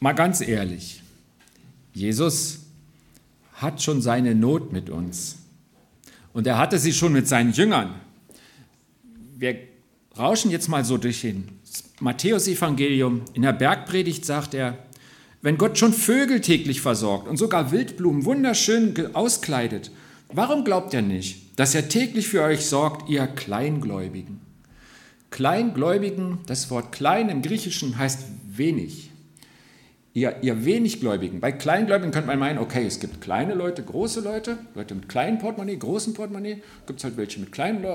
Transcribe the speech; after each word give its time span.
Mal 0.00 0.12
ganz 0.12 0.40
ehrlich, 0.40 1.02
Jesus 1.92 2.60
hat 3.54 3.82
schon 3.82 4.00
seine 4.00 4.34
Not 4.34 4.72
mit 4.72 4.90
uns. 4.90 5.38
Und 6.32 6.46
er 6.46 6.58
hatte 6.58 6.78
sie 6.78 6.92
schon 6.92 7.12
mit 7.12 7.26
seinen 7.26 7.52
Jüngern. 7.52 7.94
Wir 9.36 9.56
rauschen 10.16 10.50
jetzt 10.50 10.68
mal 10.68 10.84
so 10.84 10.98
durch 10.98 11.20
hin. 11.20 11.48
Matthäus-Evangelium. 12.00 13.22
In 13.34 13.42
der 13.42 13.52
Bergpredigt 13.52 14.24
sagt 14.24 14.54
er, 14.54 14.78
wenn 15.42 15.58
Gott 15.58 15.78
schon 15.78 15.92
Vögel 15.92 16.40
täglich 16.40 16.80
versorgt 16.80 17.28
und 17.28 17.36
sogar 17.36 17.72
Wildblumen 17.72 18.24
wunderschön 18.24 19.14
auskleidet, 19.14 19.90
warum 20.32 20.64
glaubt 20.64 20.94
er 20.94 21.02
nicht, 21.02 21.58
dass 21.58 21.74
er 21.74 21.88
täglich 21.88 22.28
für 22.28 22.42
euch 22.42 22.66
sorgt, 22.66 23.08
ihr 23.08 23.26
Kleingläubigen? 23.26 24.40
Kleingläubigen, 25.30 26.38
das 26.46 26.70
Wort 26.70 26.92
klein 26.92 27.28
im 27.28 27.42
Griechischen 27.42 27.98
heißt 27.98 28.24
wenig. 28.48 29.07
Ihr, 30.14 30.36
ihr 30.42 30.64
Weniggläubigen. 30.64 31.40
Bei 31.40 31.52
Kleingläubigen 31.52 32.10
könnte 32.10 32.26
man 32.28 32.38
meinen, 32.38 32.58
okay, 32.58 32.86
es 32.86 32.98
gibt 32.98 33.20
kleine 33.20 33.54
Leute, 33.54 33.82
große 33.84 34.20
Leute, 34.20 34.58
Leute 34.74 34.94
mit 34.94 35.08
kleinen 35.08 35.38
Portemonnaie, 35.38 35.76
großen 35.76 36.14
Portemonnaie, 36.14 36.62
gibt 36.86 36.98
es 36.98 37.04
halt 37.04 37.16
welche 37.16 37.40
mit 37.40 37.52
kleinen 37.52 37.86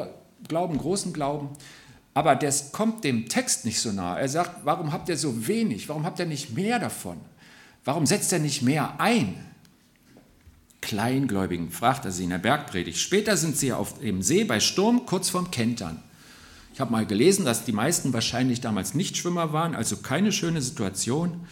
Glauben, 0.47 0.77
großen 0.77 1.11
Glauben. 1.11 1.49
Aber 2.13 2.35
das 2.35 2.71
kommt 2.71 3.03
dem 3.03 3.27
Text 3.27 3.65
nicht 3.65 3.79
so 3.79 3.91
nah. 3.91 4.17
Er 4.17 4.29
sagt, 4.29 4.63
warum 4.63 4.93
habt 4.93 5.09
ihr 5.09 5.17
so 5.17 5.47
wenig? 5.47 5.89
Warum 5.89 6.05
habt 6.05 6.19
ihr 6.19 6.25
nicht 6.25 6.55
mehr 6.55 6.79
davon? 6.79 7.17
Warum 7.85 8.05
setzt 8.05 8.31
er 8.31 8.39
nicht 8.39 8.61
mehr 8.61 8.99
ein? 8.99 9.35
Kleingläubigen, 10.81 11.71
fragt 11.71 12.05
er 12.05 12.11
sie 12.11 12.25
in 12.25 12.29
der 12.29 12.37
Bergpredigt. 12.37 12.99
Später 12.99 13.35
sind 13.37 13.57
sie 13.57 13.73
auf 13.73 13.99
dem 13.99 14.21
See 14.21 14.43
bei 14.43 14.59
Sturm 14.59 15.05
kurz 15.05 15.29
vorm 15.29 15.49
Kentern. 15.49 16.03
Ich 16.73 16.79
habe 16.79 16.91
mal 16.91 17.05
gelesen, 17.05 17.45
dass 17.45 17.65
die 17.65 17.71
meisten 17.71 18.13
wahrscheinlich 18.13 18.61
damals 18.61 18.93
nicht 18.93 19.17
Schwimmer 19.17 19.53
waren, 19.53 19.75
also 19.75 19.97
keine 19.97 20.31
schöne 20.31 20.61
Situation. 20.61 21.47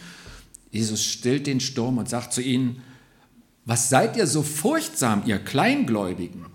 Jesus 0.72 1.04
stillt 1.04 1.46
den 1.46 1.60
Sturm 1.60 1.98
und 1.98 2.08
sagt 2.08 2.32
zu 2.32 2.42
ihnen, 2.42 2.82
was 3.64 3.88
seid 3.88 4.16
ihr 4.16 4.26
so 4.26 4.42
furchtsam, 4.42 5.22
ihr 5.26 5.38
Kleingläubigen? 5.38 6.46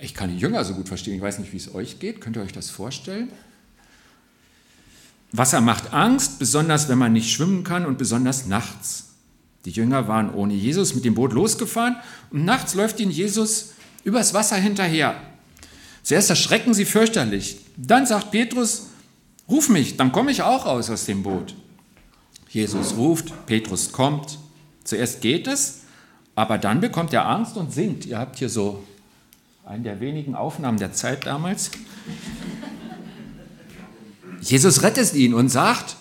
Ich 0.00 0.14
kann 0.14 0.30
die 0.30 0.38
Jünger 0.38 0.64
so 0.64 0.74
gut 0.74 0.88
verstehen, 0.88 1.16
ich 1.16 1.20
weiß 1.20 1.38
nicht, 1.38 1.52
wie 1.52 1.58
es 1.58 1.74
euch 1.74 1.98
geht, 1.98 2.20
könnt 2.20 2.36
ihr 2.36 2.42
euch 2.42 2.52
das 2.52 2.70
vorstellen? 2.70 3.28
Wasser 5.32 5.60
macht 5.60 5.92
Angst, 5.92 6.38
besonders 6.38 6.88
wenn 6.88 6.98
man 6.98 7.12
nicht 7.12 7.30
schwimmen 7.30 7.64
kann 7.64 7.86
und 7.86 7.98
besonders 7.98 8.46
nachts. 8.46 9.06
Die 9.64 9.70
Jünger 9.70 10.06
waren 10.06 10.32
ohne 10.32 10.54
Jesus 10.54 10.94
mit 10.94 11.04
dem 11.04 11.14
Boot 11.14 11.32
losgefahren 11.32 11.96
und 12.30 12.44
nachts 12.44 12.74
läuft 12.74 13.00
ihnen 13.00 13.10
Jesus 13.10 13.72
übers 14.04 14.32
Wasser 14.32 14.56
hinterher. 14.56 15.20
Zuerst 16.02 16.30
erschrecken 16.30 16.74
sie 16.74 16.84
fürchterlich. 16.84 17.58
Dann 17.76 18.06
sagt 18.06 18.30
Petrus, 18.30 18.88
ruf 19.48 19.68
mich, 19.68 19.96
dann 19.96 20.12
komme 20.12 20.30
ich 20.30 20.42
auch 20.42 20.66
raus 20.66 20.90
aus 20.90 21.06
dem 21.06 21.22
Boot. 21.22 21.54
Jesus 22.54 22.96
ruft, 22.96 23.46
Petrus 23.46 23.90
kommt. 23.90 24.38
Zuerst 24.84 25.20
geht 25.20 25.48
es, 25.48 25.80
aber 26.36 26.56
dann 26.56 26.80
bekommt 26.80 27.12
er 27.12 27.26
Angst 27.26 27.56
und 27.56 27.72
singt. 27.72 28.06
Ihr 28.06 28.16
habt 28.16 28.38
hier 28.38 28.48
so 28.48 28.84
einen 29.66 29.82
der 29.82 29.98
wenigen 29.98 30.36
Aufnahmen 30.36 30.78
der 30.78 30.92
Zeit 30.92 31.26
damals. 31.26 31.72
Jesus 34.40 34.84
rettet 34.84 35.14
ihn 35.14 35.34
und 35.34 35.48
sagt, 35.48 35.96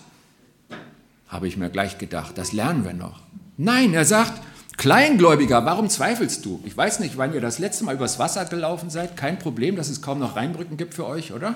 habe 1.27 1.47
ich 1.47 1.57
mir 1.57 1.71
gleich 1.71 1.97
gedacht, 1.97 2.37
das 2.37 2.53
lernen 2.53 2.85
wir 2.85 2.93
noch. 2.93 3.21
Nein, 3.57 3.95
er 3.95 4.05
sagt, 4.05 4.39
Kleingläubiger, 4.77 5.65
warum 5.65 5.89
zweifelst 5.89 6.45
du? 6.45 6.61
Ich 6.65 6.77
weiß 6.77 6.99
nicht, 6.99 7.17
wann 7.17 7.33
ihr 7.33 7.41
das 7.41 7.57
letzte 7.57 7.83
Mal 7.83 7.95
übers 7.95 8.19
Wasser 8.19 8.45
gelaufen 8.45 8.91
seid. 8.91 9.17
Kein 9.17 9.39
Problem, 9.39 9.75
dass 9.75 9.89
es 9.89 10.03
kaum 10.03 10.19
noch 10.19 10.35
Rheinbrücken 10.35 10.77
gibt 10.77 10.93
für 10.93 11.07
euch, 11.07 11.33
oder? 11.33 11.55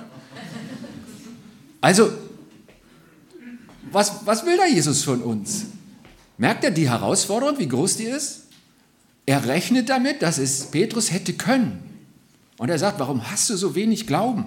Also, 1.81 2.11
was, 3.91 4.25
was 4.25 4.45
will 4.45 4.57
da 4.57 4.65
Jesus 4.65 5.03
von 5.03 5.21
uns? 5.21 5.65
Merkt 6.37 6.63
er 6.63 6.71
die 6.71 6.89
Herausforderung, 6.89 7.57
wie 7.57 7.67
groß 7.67 7.97
die 7.97 8.05
ist? 8.05 8.43
Er 9.25 9.45
rechnet 9.45 9.89
damit, 9.89 10.21
dass 10.21 10.37
es 10.37 10.65
Petrus 10.71 11.11
hätte 11.11 11.33
können. 11.33 11.83
Und 12.57 12.69
er 12.69 12.79
sagt, 12.79 12.99
warum 12.99 13.29
hast 13.29 13.49
du 13.49 13.57
so 13.57 13.75
wenig 13.75 14.07
Glauben? 14.07 14.45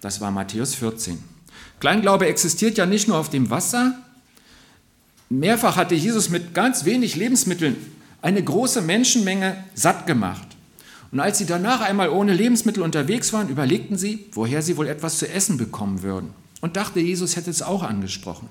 Das 0.00 0.20
war 0.20 0.30
Matthäus 0.30 0.74
14. 0.74 1.22
Kleinglaube 1.80 2.26
existiert 2.26 2.78
ja 2.78 2.86
nicht 2.86 3.08
nur 3.08 3.18
auf 3.18 3.30
dem 3.30 3.50
Wasser, 3.50 3.98
Mehrfach 5.32 5.76
hatte 5.76 5.94
Jesus 5.94 6.28
mit 6.28 6.54
ganz 6.54 6.84
wenig 6.84 7.14
Lebensmitteln 7.14 7.76
eine 8.20 8.42
große 8.42 8.82
Menschenmenge 8.82 9.64
satt 9.74 10.06
gemacht. 10.06 10.46
Und 11.12 11.20
als 11.20 11.38
sie 11.38 11.46
danach 11.46 11.80
einmal 11.80 12.10
ohne 12.10 12.34
Lebensmittel 12.34 12.82
unterwegs 12.82 13.32
waren, 13.32 13.48
überlegten 13.48 13.96
sie, 13.96 14.26
woher 14.32 14.60
sie 14.60 14.76
wohl 14.76 14.88
etwas 14.88 15.18
zu 15.18 15.28
essen 15.28 15.56
bekommen 15.56 16.02
würden. 16.02 16.30
Und 16.60 16.76
dachte, 16.76 17.00
Jesus 17.00 17.36
hätte 17.36 17.50
es 17.50 17.62
auch 17.62 17.82
angesprochen. 17.82 18.48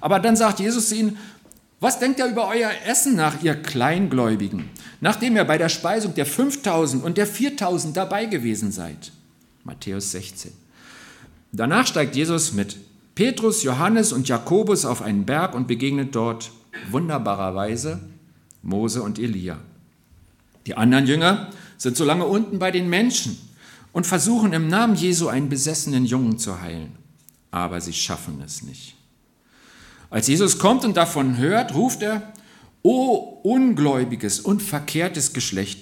Aber 0.00 0.18
dann 0.18 0.36
sagt 0.36 0.60
Jesus 0.60 0.88
zu 0.88 0.96
ihnen, 0.96 1.18
was 1.80 1.98
denkt 1.98 2.18
ihr 2.18 2.26
über 2.26 2.48
euer 2.48 2.70
Essen 2.86 3.14
nach, 3.14 3.42
ihr 3.42 3.54
Kleingläubigen, 3.54 4.70
nachdem 5.00 5.36
ihr 5.36 5.44
bei 5.44 5.58
der 5.58 5.68
Speisung 5.68 6.14
der 6.14 6.26
5000 6.26 7.04
und 7.04 7.18
der 7.18 7.26
4000 7.26 7.96
dabei 7.96 8.24
gewesen 8.24 8.72
seid? 8.72 9.12
Matthäus 9.64 10.10
16. 10.12 10.52
Danach 11.52 11.86
steigt 11.86 12.16
Jesus 12.16 12.52
mit 12.52 12.76
Petrus, 13.14 13.62
Johannes 13.62 14.12
und 14.12 14.28
Jakobus 14.28 14.84
auf 14.84 15.02
einen 15.02 15.24
Berg 15.24 15.54
und 15.54 15.68
begegnet 15.68 16.14
dort 16.14 16.50
wunderbarerweise 16.90 18.00
Mose 18.62 19.02
und 19.02 19.18
Elia. 19.18 19.58
Die 20.66 20.76
anderen 20.76 21.06
Jünger 21.06 21.50
sind 21.76 21.96
so 21.96 22.04
lange 22.04 22.24
unten 22.24 22.58
bei 22.58 22.70
den 22.70 22.88
Menschen 22.88 23.38
und 23.92 24.06
versuchen 24.06 24.52
im 24.52 24.68
Namen 24.68 24.96
Jesu 24.96 25.28
einen 25.28 25.48
besessenen 25.48 26.06
Jungen 26.06 26.38
zu 26.38 26.60
heilen. 26.60 27.03
Aber 27.54 27.80
sie 27.80 27.92
schaffen 27.92 28.42
es 28.44 28.64
nicht. 28.64 28.96
Als 30.10 30.26
Jesus 30.26 30.58
kommt 30.58 30.84
und 30.84 30.96
davon 30.96 31.36
hört, 31.36 31.72
ruft 31.72 32.02
er, 32.02 32.32
O 32.82 33.38
ungläubiges 33.44 34.40
und 34.40 34.60
verkehrtes 34.60 35.32
Geschlecht, 35.32 35.78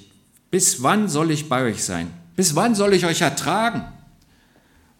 bis 0.50 0.82
wann 0.82 1.08
soll 1.08 1.30
ich 1.30 1.48
bei 1.48 1.62
euch 1.62 1.82
sein? 1.82 2.08
Bis 2.36 2.54
wann 2.54 2.74
soll 2.74 2.92
ich 2.92 3.06
euch 3.06 3.22
ertragen? 3.22 3.84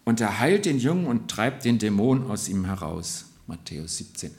Und 0.03 0.19
er 0.19 0.39
heilt 0.39 0.65
den 0.65 0.79
Jungen 0.79 1.05
und 1.05 1.29
treibt 1.29 1.63
den 1.63 1.77
Dämon 1.77 2.31
aus 2.31 2.49
ihm 2.49 2.65
heraus. 2.65 3.25
Matthäus 3.45 3.97
17. 3.97 4.31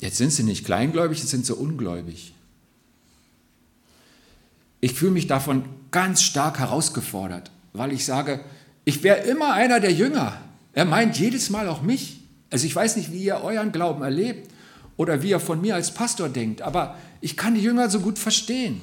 Jetzt 0.00 0.18
sind 0.18 0.30
sie 0.30 0.44
nicht 0.44 0.64
kleingläubig, 0.64 1.18
jetzt 1.18 1.30
sind 1.30 1.44
sie 1.44 1.54
ungläubig. 1.54 2.32
Ich 4.80 4.94
fühle 4.94 5.10
mich 5.10 5.26
davon 5.26 5.64
ganz 5.90 6.22
stark 6.22 6.60
herausgefordert, 6.60 7.50
weil 7.72 7.90
ich 7.90 8.04
sage, 8.04 8.44
ich 8.84 9.02
wäre 9.02 9.18
immer 9.22 9.54
einer 9.54 9.80
der 9.80 9.92
Jünger. 9.92 10.44
Er 10.78 10.84
meint 10.84 11.18
jedes 11.18 11.50
Mal 11.50 11.66
auch 11.66 11.82
mich. 11.82 12.20
Also 12.50 12.64
ich 12.64 12.76
weiß 12.76 12.94
nicht, 12.98 13.10
wie 13.10 13.24
ihr 13.24 13.40
euren 13.42 13.72
Glauben 13.72 14.00
erlebt 14.00 14.48
oder 14.96 15.24
wie 15.24 15.30
ihr 15.30 15.40
von 15.40 15.60
mir 15.60 15.74
als 15.74 15.92
Pastor 15.92 16.28
denkt, 16.28 16.62
aber 16.62 16.94
ich 17.20 17.36
kann 17.36 17.56
die 17.56 17.60
Jünger 17.60 17.90
so 17.90 17.98
gut 17.98 18.16
verstehen. 18.16 18.80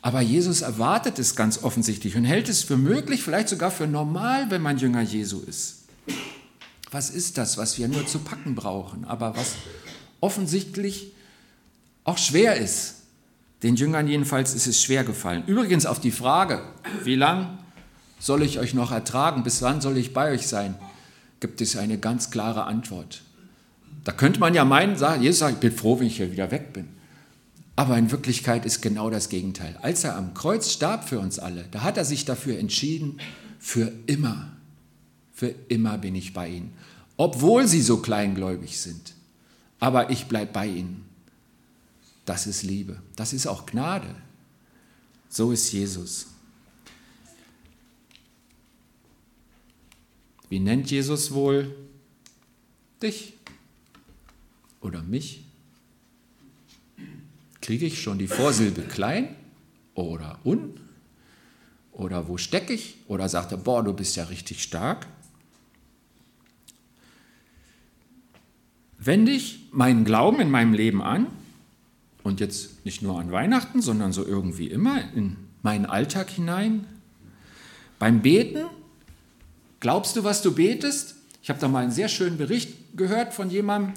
Aber 0.00 0.20
Jesus 0.20 0.62
erwartet 0.62 1.18
es 1.18 1.34
ganz 1.34 1.64
offensichtlich 1.64 2.14
und 2.14 2.24
hält 2.24 2.48
es 2.48 2.62
für 2.62 2.76
möglich, 2.76 3.24
vielleicht 3.24 3.48
sogar 3.48 3.72
für 3.72 3.88
normal, 3.88 4.52
wenn 4.52 4.62
man 4.62 4.78
Jünger 4.78 5.02
Jesu 5.02 5.40
ist. 5.40 5.86
Was 6.92 7.10
ist 7.10 7.36
das, 7.36 7.58
was 7.58 7.76
wir 7.76 7.88
nur 7.88 8.06
zu 8.06 8.20
packen 8.20 8.54
brauchen, 8.54 9.04
aber 9.04 9.36
was 9.36 9.56
offensichtlich 10.20 11.10
auch 12.04 12.16
schwer 12.16 12.58
ist? 12.58 12.94
Den 13.64 13.74
Jüngern 13.74 14.06
jedenfalls 14.06 14.54
ist 14.54 14.68
es 14.68 14.80
schwer 14.80 15.02
gefallen. 15.02 15.42
Übrigens 15.48 15.84
auf 15.84 15.98
die 15.98 16.12
Frage, 16.12 16.62
wie 17.02 17.16
lang 17.16 17.58
soll 18.20 18.42
ich 18.42 18.60
euch 18.60 18.74
noch 18.74 18.92
ertragen, 18.92 19.42
bis 19.42 19.62
wann 19.62 19.80
soll 19.80 19.96
ich 19.96 20.12
bei 20.12 20.30
euch 20.30 20.46
sein, 20.46 20.76
gibt 21.40 21.60
es 21.60 21.76
eine 21.76 21.98
ganz 21.98 22.30
klare 22.30 22.64
Antwort. 22.64 23.22
Da 24.04 24.12
könnte 24.12 24.38
man 24.38 24.54
ja 24.54 24.64
meinen, 24.64 24.96
Jesus 25.20 25.40
sagt, 25.40 25.54
ich 25.54 25.60
bin 25.60 25.72
froh, 25.72 25.98
wenn 25.98 26.06
ich 26.06 26.16
hier 26.18 26.30
wieder 26.30 26.50
weg 26.50 26.72
bin. 26.72 26.88
Aber 27.76 27.96
in 27.96 28.10
Wirklichkeit 28.10 28.66
ist 28.66 28.82
genau 28.82 29.10
das 29.10 29.28
Gegenteil. 29.30 29.76
Als 29.80 30.04
er 30.04 30.16
am 30.16 30.34
Kreuz 30.34 30.70
starb 30.70 31.08
für 31.08 31.18
uns 31.18 31.38
alle, 31.38 31.64
da 31.70 31.82
hat 31.82 31.96
er 31.96 32.04
sich 32.04 32.24
dafür 32.24 32.58
entschieden, 32.58 33.18
für 33.58 33.92
immer, 34.06 34.50
für 35.32 35.54
immer 35.68 35.96
bin 35.98 36.14
ich 36.14 36.34
bei 36.34 36.48
ihnen. 36.48 36.72
Obwohl 37.16 37.66
sie 37.66 37.82
so 37.82 37.98
kleingläubig 37.98 38.78
sind. 38.78 39.14
Aber 39.78 40.10
ich 40.10 40.26
bleibe 40.26 40.52
bei 40.52 40.66
ihnen. 40.66 41.04
Das 42.26 42.46
ist 42.46 42.62
Liebe. 42.62 43.00
Das 43.16 43.32
ist 43.32 43.46
auch 43.46 43.66
Gnade. 43.66 44.14
So 45.28 45.52
ist 45.52 45.72
Jesus. 45.72 46.26
Wie 50.50 50.58
nennt 50.58 50.90
Jesus 50.90 51.32
wohl 51.32 51.74
dich 53.00 53.34
oder 54.80 55.00
mich? 55.00 55.44
Kriege 57.62 57.86
ich 57.86 58.02
schon 58.02 58.18
die 58.18 58.26
Vorsilbe 58.26 58.82
klein 58.82 59.36
oder 59.94 60.40
un? 60.44 60.74
Oder 61.92 62.26
wo 62.26 62.36
stecke 62.36 62.72
ich? 62.72 62.96
Oder 63.06 63.28
sagt 63.28 63.52
er, 63.52 63.58
boah, 63.58 63.84
du 63.84 63.92
bist 63.92 64.16
ja 64.16 64.24
richtig 64.24 64.62
stark? 64.62 65.06
Wende 68.98 69.30
ich 69.30 69.68
meinen 69.70 70.04
Glauben 70.04 70.40
in 70.40 70.50
meinem 70.50 70.74
Leben 70.74 71.00
an 71.00 71.28
und 72.24 72.40
jetzt 72.40 72.84
nicht 72.84 73.02
nur 73.02 73.20
an 73.20 73.30
Weihnachten, 73.30 73.82
sondern 73.82 74.12
so 74.12 74.26
irgendwie 74.26 74.66
immer 74.66 75.00
in 75.14 75.36
meinen 75.62 75.86
Alltag 75.86 76.28
hinein? 76.28 76.86
Beim 78.00 78.20
Beten, 78.22 78.66
glaubst 79.80 80.16
du, 80.16 80.24
was 80.24 80.42
du 80.42 80.54
betest? 80.54 81.14
Ich 81.42 81.48
habe 81.48 81.58
da 81.58 81.68
mal 81.68 81.82
einen 81.82 81.92
sehr 81.92 82.08
schönen 82.08 82.36
Bericht 82.36 82.96
gehört 82.96 83.34
von 83.34 83.50
jemandem, 83.50 83.94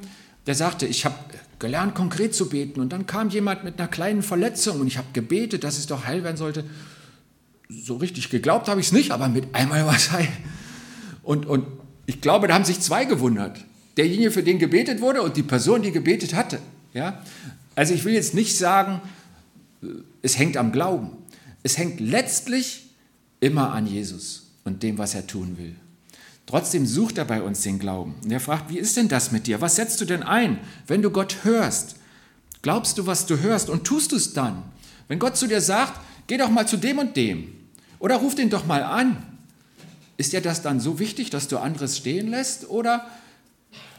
der 0.47 0.55
sagte, 0.55 0.85
ich 0.85 1.05
habe 1.05 1.15
gelernt, 1.59 1.95
konkret 1.95 2.33
zu 2.33 2.49
beten. 2.49 2.79
Und 2.79 2.91
dann 2.91 3.05
kam 3.05 3.29
jemand 3.29 3.63
mit 3.63 3.79
einer 3.79 3.87
kleinen 3.87 4.23
Verletzung 4.23 4.81
und 4.81 4.87
ich 4.87 4.97
habe 4.97 5.07
gebetet, 5.13 5.63
dass 5.63 5.77
es 5.77 5.87
doch 5.87 6.05
heil 6.05 6.23
werden 6.23 6.37
sollte. 6.37 6.65
So 7.69 7.97
richtig 7.97 8.29
geglaubt 8.29 8.67
habe 8.67 8.81
ich 8.81 8.87
es 8.87 8.91
nicht, 8.91 9.11
aber 9.11 9.29
mit 9.29 9.53
einmal 9.53 9.85
war 9.85 9.95
es 9.95 10.11
heil. 10.11 10.27
Und, 11.21 11.45
und 11.45 11.65
ich 12.05 12.19
glaube, 12.19 12.47
da 12.47 12.53
haben 12.53 12.65
sich 12.65 12.79
zwei 12.81 13.05
gewundert. 13.05 13.63
Derjenige, 13.95 14.31
für 14.31 14.43
den 14.43 14.59
gebetet 14.59 14.99
wurde 15.01 15.21
und 15.21 15.37
die 15.37 15.43
Person, 15.43 15.81
die 15.81 15.91
gebetet 15.91 16.33
hatte. 16.33 16.59
Ja? 16.93 17.23
Also 17.75 17.93
ich 17.93 18.03
will 18.03 18.13
jetzt 18.13 18.33
nicht 18.33 18.57
sagen, 18.57 19.01
es 20.21 20.37
hängt 20.37 20.57
am 20.57 20.71
Glauben. 20.71 21.11
Es 21.61 21.77
hängt 21.77 21.99
letztlich 21.99 22.89
immer 23.39 23.71
an 23.71 23.87
Jesus 23.87 24.42
und 24.63 24.83
dem, 24.83 24.97
was 24.97 25.15
er 25.15 25.27
tun 25.27 25.57
will. 25.57 25.75
Trotzdem 26.45 26.85
sucht 26.85 27.17
er 27.17 27.25
bei 27.25 27.41
uns 27.41 27.61
den 27.61 27.79
Glauben. 27.79 28.15
Und 28.23 28.31
er 28.31 28.39
fragt, 28.39 28.69
wie 28.69 28.77
ist 28.77 28.97
denn 28.97 29.07
das 29.07 29.31
mit 29.31 29.47
dir? 29.47 29.61
Was 29.61 29.75
setzt 29.75 30.01
du 30.01 30.05
denn 30.05 30.23
ein, 30.23 30.59
wenn 30.87 31.01
du 31.01 31.09
Gott 31.09 31.37
hörst? 31.43 31.95
Glaubst 32.61 32.97
du, 32.97 33.07
was 33.07 33.25
du 33.25 33.39
hörst 33.39 33.69
und 33.69 33.85
tust 33.85 34.11
du 34.11 34.17
es 34.17 34.33
dann? 34.33 34.63
Wenn 35.07 35.19
Gott 35.19 35.37
zu 35.37 35.47
dir 35.47 35.61
sagt, 35.61 35.99
geh 36.27 36.37
doch 36.37 36.49
mal 36.49 36.67
zu 36.67 36.77
dem 36.77 36.97
und 36.97 37.15
dem 37.15 37.53
oder 37.99 38.17
ruf 38.17 38.35
den 38.35 38.49
doch 38.49 38.65
mal 38.65 38.83
an, 38.83 39.21
ist 40.17 40.33
dir 40.33 40.41
das 40.41 40.61
dann 40.61 40.79
so 40.79 40.99
wichtig, 40.99 41.29
dass 41.29 41.47
du 41.47 41.57
anderes 41.57 41.97
stehen 41.97 42.29
lässt 42.29 42.69
oder, 42.69 43.05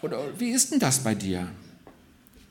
oder 0.03 0.19
wie 0.39 0.51
ist 0.51 0.73
denn 0.73 0.79
das 0.79 1.01
bei 1.01 1.15
dir? 1.15 1.49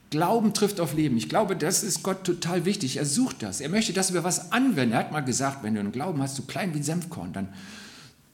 Glauben 0.09 0.53
trifft 0.53 0.79
auf 0.79 0.93
Leben. 0.93 1.17
Ich 1.17 1.29
glaube, 1.29 1.55
das 1.55 1.81
ist 1.81 2.03
Gott 2.03 2.23
total 2.23 2.65
wichtig. 2.65 2.97
Er 2.97 3.05
sucht 3.05 3.41
das. 3.41 3.61
Er 3.61 3.69
möchte, 3.69 3.93
dass 3.93 4.13
wir 4.13 4.23
was 4.23 4.51
anwenden. 4.51 4.93
Er 4.93 4.99
hat 4.99 5.11
mal 5.11 5.21
gesagt, 5.21 5.63
wenn 5.63 5.73
du 5.73 5.79
einen 5.79 5.91
Glauben 5.91 6.21
hast, 6.21 6.35
so 6.35 6.43
klein 6.43 6.73
wie 6.75 6.79
ein 6.79 6.83
Senfkorn, 6.83 7.33
dann 7.33 7.47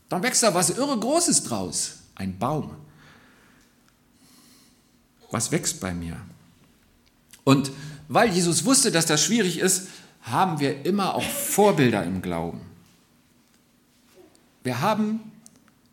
dann 0.09 0.23
wächst 0.23 0.43
da 0.43 0.53
was 0.53 0.71
irre 0.71 0.99
Großes 0.99 1.43
draus. 1.43 1.99
Ein 2.15 2.37
Baum. 2.37 2.71
Was 5.31 5.51
wächst 5.51 5.79
bei 5.79 5.93
mir? 5.93 6.17
Und 7.43 7.71
weil 8.07 8.31
Jesus 8.31 8.65
wusste, 8.65 8.91
dass 8.91 9.05
das 9.05 9.23
schwierig 9.23 9.59
ist, 9.59 9.87
haben 10.23 10.59
wir 10.59 10.85
immer 10.85 11.15
auch 11.15 11.23
Vorbilder 11.23 12.03
im 12.03 12.21
Glauben. 12.21 12.61
Wir 14.63 14.81
haben 14.81 15.31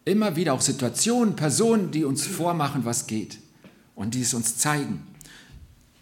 immer 0.05 0.35
wieder 0.37 0.55
auch 0.55 0.61
Situationen, 0.61 1.37
Personen, 1.37 1.91
die 1.91 2.05
uns 2.05 2.27
vormachen, 2.27 2.85
was 2.85 3.07
geht 3.07 3.39
und 3.95 4.15
die 4.15 4.23
es 4.23 4.35
uns 4.35 4.57
zeigen. 4.57 5.07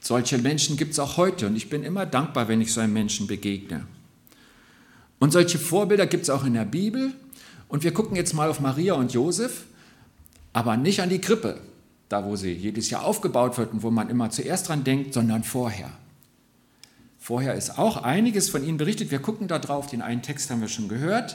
Solche 0.01 0.39
Menschen 0.39 0.77
gibt 0.77 0.93
es 0.93 0.99
auch 0.99 1.17
heute 1.17 1.47
und 1.47 1.57
ich 1.57 1.69
bin 1.69 1.83
immer 1.83 2.07
dankbar, 2.07 2.49
wenn 2.49 2.61
ich 2.61 2.73
so 2.73 2.81
einem 2.81 2.93
Menschen 2.93 3.27
begegne. 3.27 3.87
Und 5.19 5.33
solche 5.33 5.59
Vorbilder 5.59 6.07
gibt 6.07 6.25
es 6.25 6.31
auch 6.31 6.45
in 6.45 6.55
der 6.55 6.65
Bibel 6.65 7.15
und 7.75 7.83
wir 7.83 7.93
gucken 7.93 8.15
jetzt 8.15 8.35
mal 8.35 8.49
auf 8.49 8.61
Maria 8.61 8.95
und 8.95 9.13
Josef, 9.13 9.65
aber 10.53 10.77
nicht 10.77 11.01
an 11.03 11.09
die 11.09 11.21
Krippe, 11.21 11.59
da 12.09 12.25
wo 12.25 12.37
sie 12.37 12.53
jedes 12.53 12.89
Jahr 12.89 13.05
aufgebaut 13.05 13.59
wird 13.59 13.73
und 13.73 13.83
wo 13.83 13.91
man 13.91 14.11
immer 14.11 14.31
zuerst 14.31 14.69
dran 14.69 14.85
denkt, 14.85 15.13
sondern 15.13 15.43
vorher. 15.43 15.91
Vorher 17.19 17.55
ist 17.55 17.77
auch 17.77 17.97
einiges 18.05 18.49
von 18.49 18.65
ihnen 18.65 18.77
berichtet. 18.77 19.11
Wir 19.11 19.19
gucken 19.19 19.49
da 19.49 19.59
drauf, 19.59 19.89
den 19.89 20.03
einen 20.03 20.23
Text 20.23 20.51
haben 20.51 20.61
wir 20.61 20.69
schon 20.69 20.87
gehört. 20.87 21.35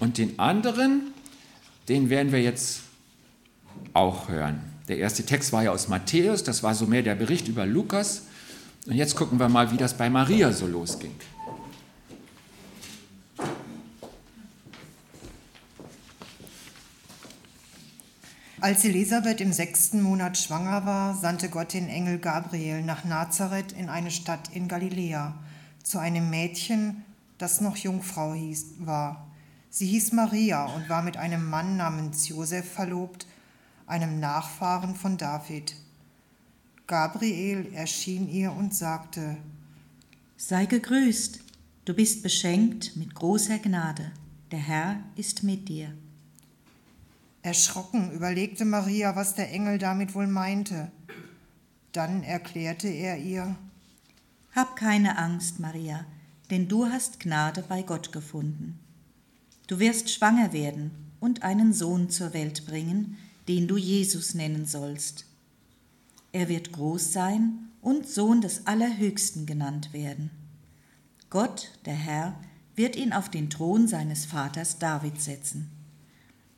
Und 0.00 0.16
den 0.16 0.38
anderen, 0.38 1.08
den 1.90 2.08
werden 2.08 2.32
wir 2.32 2.40
jetzt 2.40 2.80
auch 3.92 4.30
hören. 4.30 4.62
Der 4.88 4.96
erste 4.96 5.26
Text 5.26 5.52
war 5.52 5.64
ja 5.64 5.72
aus 5.72 5.88
Matthäus, 5.88 6.44
das 6.44 6.62
war 6.62 6.74
so 6.74 6.86
mehr 6.86 7.02
der 7.02 7.14
Bericht 7.14 7.46
über 7.46 7.66
Lukas. 7.66 8.22
Und 8.86 8.94
jetzt 8.94 9.16
gucken 9.16 9.38
wir 9.38 9.50
mal, 9.50 9.70
wie 9.70 9.76
das 9.76 9.98
bei 9.98 10.08
Maria 10.08 10.50
so 10.50 10.66
losging. 10.66 11.12
Als 18.60 18.84
Elisabeth 18.84 19.40
im 19.40 19.52
sechsten 19.52 20.02
Monat 20.02 20.36
schwanger 20.36 20.84
war, 20.84 21.14
sandte 21.14 21.48
Gott 21.48 21.74
den 21.74 21.88
Engel 21.88 22.18
Gabriel 22.18 22.82
nach 22.82 23.04
Nazareth 23.04 23.70
in 23.70 23.88
eine 23.88 24.10
Stadt 24.10 24.50
in 24.52 24.66
Galiläa 24.66 25.38
zu 25.84 25.98
einem 25.98 26.28
Mädchen, 26.28 27.04
das 27.38 27.60
noch 27.60 27.76
Jungfrau 27.76 28.34
hieß, 28.34 28.80
war. 28.80 29.28
Sie 29.70 29.86
hieß 29.86 30.10
Maria 30.10 30.64
und 30.74 30.88
war 30.88 31.02
mit 31.02 31.16
einem 31.16 31.48
Mann 31.48 31.76
namens 31.76 32.28
Josef 32.28 32.68
verlobt, 32.68 33.26
einem 33.86 34.18
Nachfahren 34.18 34.96
von 34.96 35.16
David. 35.16 35.76
Gabriel 36.88 37.72
erschien 37.74 38.28
ihr 38.28 38.52
und 38.52 38.74
sagte, 38.74 39.36
Sei 40.36 40.66
gegrüßt, 40.66 41.38
du 41.84 41.94
bist 41.94 42.24
beschenkt 42.24 42.96
mit 42.96 43.14
großer 43.14 43.58
Gnade, 43.60 44.10
der 44.50 44.58
Herr 44.58 44.96
ist 45.14 45.44
mit 45.44 45.68
dir. 45.68 45.92
Erschrocken 47.48 48.12
überlegte 48.12 48.66
Maria, 48.66 49.16
was 49.16 49.34
der 49.34 49.50
Engel 49.50 49.78
damit 49.78 50.14
wohl 50.14 50.26
meinte. 50.26 50.92
Dann 51.92 52.22
erklärte 52.22 52.88
er 52.88 53.16
ihr, 53.16 53.56
Hab 54.54 54.76
keine 54.76 55.16
Angst, 55.16 55.58
Maria, 55.58 56.04
denn 56.50 56.68
du 56.68 56.84
hast 56.84 57.20
Gnade 57.20 57.64
bei 57.66 57.80
Gott 57.80 58.12
gefunden. 58.12 58.78
Du 59.66 59.78
wirst 59.78 60.10
schwanger 60.10 60.52
werden 60.52 60.90
und 61.20 61.42
einen 61.42 61.72
Sohn 61.72 62.10
zur 62.10 62.34
Welt 62.34 62.66
bringen, 62.66 63.16
den 63.48 63.66
du 63.66 63.78
Jesus 63.78 64.34
nennen 64.34 64.66
sollst. 64.66 65.24
Er 66.32 66.50
wird 66.50 66.72
groß 66.72 67.14
sein 67.14 67.70
und 67.80 68.06
Sohn 68.06 68.42
des 68.42 68.66
Allerhöchsten 68.66 69.46
genannt 69.46 69.94
werden. 69.94 70.30
Gott, 71.30 71.72
der 71.86 71.94
Herr, 71.94 72.38
wird 72.74 72.94
ihn 72.94 73.14
auf 73.14 73.30
den 73.30 73.48
Thron 73.48 73.88
seines 73.88 74.26
Vaters 74.26 74.78
David 74.78 75.22
setzen. 75.22 75.77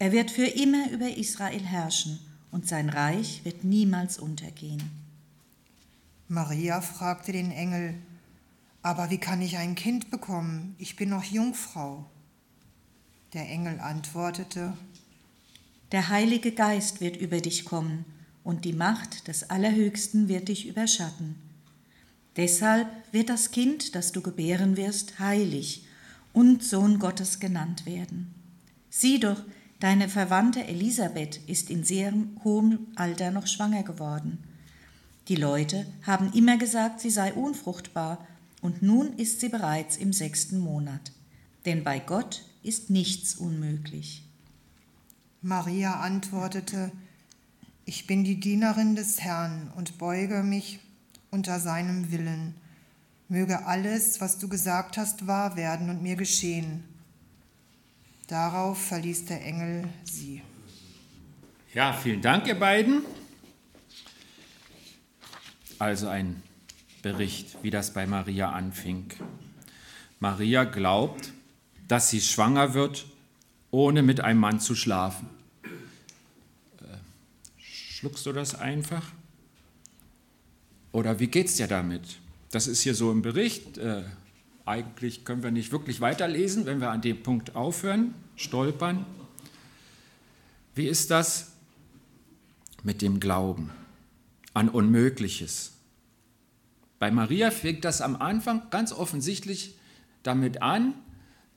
Er 0.00 0.12
wird 0.12 0.30
für 0.30 0.46
immer 0.46 0.90
über 0.90 1.14
Israel 1.14 1.62
herrschen 1.62 2.18
und 2.50 2.66
sein 2.66 2.88
Reich 2.88 3.44
wird 3.44 3.64
niemals 3.64 4.18
untergehen. 4.18 4.82
Maria 6.26 6.80
fragte 6.80 7.32
den 7.32 7.50
Engel, 7.50 7.94
aber 8.80 9.10
wie 9.10 9.18
kann 9.18 9.42
ich 9.42 9.58
ein 9.58 9.74
Kind 9.74 10.10
bekommen? 10.10 10.74
Ich 10.78 10.96
bin 10.96 11.10
noch 11.10 11.24
Jungfrau. 11.24 12.06
Der 13.34 13.46
Engel 13.50 13.78
antwortete, 13.78 14.72
Der 15.92 16.08
Heilige 16.08 16.52
Geist 16.52 17.02
wird 17.02 17.18
über 17.18 17.42
dich 17.42 17.66
kommen 17.66 18.06
und 18.42 18.64
die 18.64 18.72
Macht 18.72 19.28
des 19.28 19.50
Allerhöchsten 19.50 20.28
wird 20.28 20.48
dich 20.48 20.66
überschatten. 20.66 21.34
Deshalb 22.36 22.88
wird 23.12 23.28
das 23.28 23.50
Kind, 23.50 23.94
das 23.94 24.12
du 24.12 24.22
gebären 24.22 24.78
wirst, 24.78 25.18
heilig 25.18 25.84
und 26.32 26.64
Sohn 26.64 26.98
Gottes 27.00 27.38
genannt 27.38 27.84
werden. 27.84 28.34
Sieh 28.88 29.20
doch, 29.20 29.44
Deine 29.80 30.10
Verwandte 30.10 30.66
Elisabeth 30.66 31.40
ist 31.46 31.70
in 31.70 31.84
sehr 31.84 32.12
hohem 32.44 32.88
Alter 32.96 33.30
noch 33.30 33.46
schwanger 33.46 33.82
geworden. 33.82 34.38
Die 35.28 35.36
Leute 35.36 35.86
haben 36.06 36.30
immer 36.34 36.58
gesagt, 36.58 37.00
sie 37.00 37.08
sei 37.08 37.32
unfruchtbar, 37.32 38.26
und 38.60 38.82
nun 38.82 39.16
ist 39.16 39.40
sie 39.40 39.48
bereits 39.48 39.96
im 39.96 40.12
sechsten 40.12 40.58
Monat. 40.58 41.12
Denn 41.64 41.82
bei 41.82 41.98
Gott 41.98 42.44
ist 42.62 42.90
nichts 42.90 43.36
unmöglich. 43.36 44.22
Maria 45.40 46.00
antwortete, 46.00 46.92
Ich 47.86 48.06
bin 48.06 48.22
die 48.22 48.38
Dienerin 48.38 48.96
des 48.96 49.22
Herrn 49.22 49.72
und 49.76 49.96
beuge 49.96 50.42
mich 50.42 50.80
unter 51.30 51.58
seinem 51.58 52.12
Willen. 52.12 52.54
Möge 53.30 53.64
alles, 53.64 54.20
was 54.20 54.36
du 54.36 54.46
gesagt 54.48 54.98
hast, 54.98 55.26
wahr 55.26 55.56
werden 55.56 55.88
und 55.88 56.02
mir 56.02 56.16
geschehen. 56.16 56.84
Darauf 58.30 58.80
verließ 58.86 59.24
der 59.24 59.44
Engel 59.44 59.88
sie. 60.04 60.40
Ja, 61.74 61.92
vielen 61.92 62.22
Dank, 62.22 62.46
ihr 62.46 62.54
beiden. 62.54 63.02
Also 65.80 66.06
ein 66.06 66.40
Bericht, 67.02 67.56
wie 67.62 67.70
das 67.70 67.92
bei 67.92 68.06
Maria 68.06 68.52
anfing. 68.52 69.12
Maria 70.20 70.62
glaubt, 70.62 71.32
dass 71.88 72.10
sie 72.10 72.20
schwanger 72.20 72.72
wird, 72.72 73.04
ohne 73.72 74.00
mit 74.04 74.20
einem 74.20 74.38
Mann 74.38 74.60
zu 74.60 74.76
schlafen. 74.76 75.28
Äh, 75.64 76.98
schluckst 77.58 78.24
du 78.26 78.32
das 78.32 78.54
einfach? 78.54 79.10
Oder 80.92 81.18
wie 81.18 81.26
geht's 81.26 81.56
dir 81.56 81.66
damit? 81.66 82.20
Das 82.52 82.68
ist 82.68 82.82
hier 82.82 82.94
so 82.94 83.10
im 83.10 83.22
Bericht. 83.22 83.76
Eigentlich 84.64 85.24
können 85.24 85.42
wir 85.42 85.50
nicht 85.50 85.72
wirklich 85.72 86.00
weiterlesen, 86.00 86.66
wenn 86.66 86.80
wir 86.80 86.90
an 86.90 87.00
dem 87.00 87.22
Punkt 87.22 87.56
aufhören, 87.56 88.14
stolpern. 88.36 89.06
Wie 90.74 90.86
ist 90.86 91.10
das 91.10 91.52
mit 92.82 93.02
dem 93.02 93.20
Glauben 93.20 93.70
an 94.54 94.68
Unmögliches? 94.68 95.72
Bei 96.98 97.10
Maria 97.10 97.50
fängt 97.50 97.84
das 97.84 98.02
am 98.02 98.16
Anfang 98.16 98.68
ganz 98.70 98.92
offensichtlich 98.92 99.74
damit 100.22 100.62
an, 100.62 100.94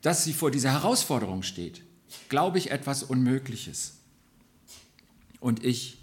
dass 0.00 0.24
sie 0.24 0.32
vor 0.32 0.50
dieser 0.50 0.72
Herausforderung 0.72 1.42
steht. 1.42 1.82
Glaube 2.28 2.58
ich 2.58 2.70
etwas 2.70 3.02
Unmögliches? 3.02 3.98
Und 5.40 5.62
ich, 5.62 5.98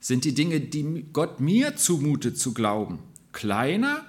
sind 0.00 0.24
die 0.24 0.34
Dinge, 0.34 0.60
die 0.60 1.06
Gott 1.12 1.40
mir 1.40 1.76
zumutet 1.76 2.38
zu 2.38 2.52
glauben, 2.52 2.98
kleiner 3.32 4.03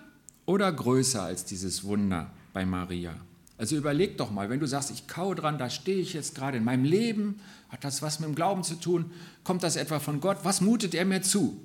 oder 0.46 0.72
größer 0.72 1.24
als 1.24 1.46
dieses 1.46 1.84
Wunder 1.84 2.32
bei 2.54 2.66
Maria? 2.66 3.16
Also 3.58 3.76
überleg 3.76 4.18
doch 4.18 4.32
mal, 4.32 4.50
wenn 4.50 4.60
du 4.60 4.68
sagst, 4.68 4.92
ich 4.92 5.08
kaue 5.08 5.36
dran, 5.36 5.58
da 5.58 5.70
stehe 5.70 6.00
ich 6.00 6.14
jetzt 6.14 6.36
gerade 6.36 6.58
in 6.58 6.64
meinem 6.64 6.84
Leben, 6.84 7.40
hat 7.70 7.84
das 7.84 8.02
was 8.02 8.20
mit 8.20 8.28
dem 8.28 8.36
Glauben 8.36 8.64
zu 8.64 8.76
tun? 8.76 9.12
Kommt 9.44 9.64
das 9.64 9.76
etwa 9.78 10.00
von 10.00 10.20
Gott? 10.20 10.40
Was 10.44 10.60
mutet 10.62 10.94
er 10.94 11.06
mir 11.06 11.22
zu? 11.22 11.62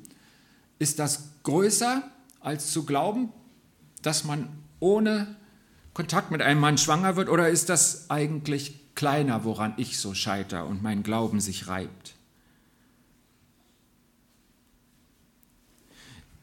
Ist 0.79 0.99
das 0.99 1.31
größer 1.43 2.03
als 2.41 2.73
zu 2.73 2.85
glauben, 2.85 3.31
dass 4.03 4.25
man 4.25 4.49
ohne 4.79 5.37
Kontakt 5.93 6.31
mit 6.31 6.43
einem 6.43 6.61
Mann 6.61 6.79
schwanger 6.79 7.17
wird 7.17 7.29
oder 7.29 7.49
ist 7.49 7.69
das 7.69 8.09
eigentlich 8.09 8.95
kleiner, 8.95 9.45
woran 9.45 9.75
ich 9.77 9.99
so 9.99 10.15
scheiter 10.15 10.67
und 10.67 10.83
mein 10.83 11.03
Glauben 11.03 11.41
sich 11.41 11.69
reibt? 11.69 12.15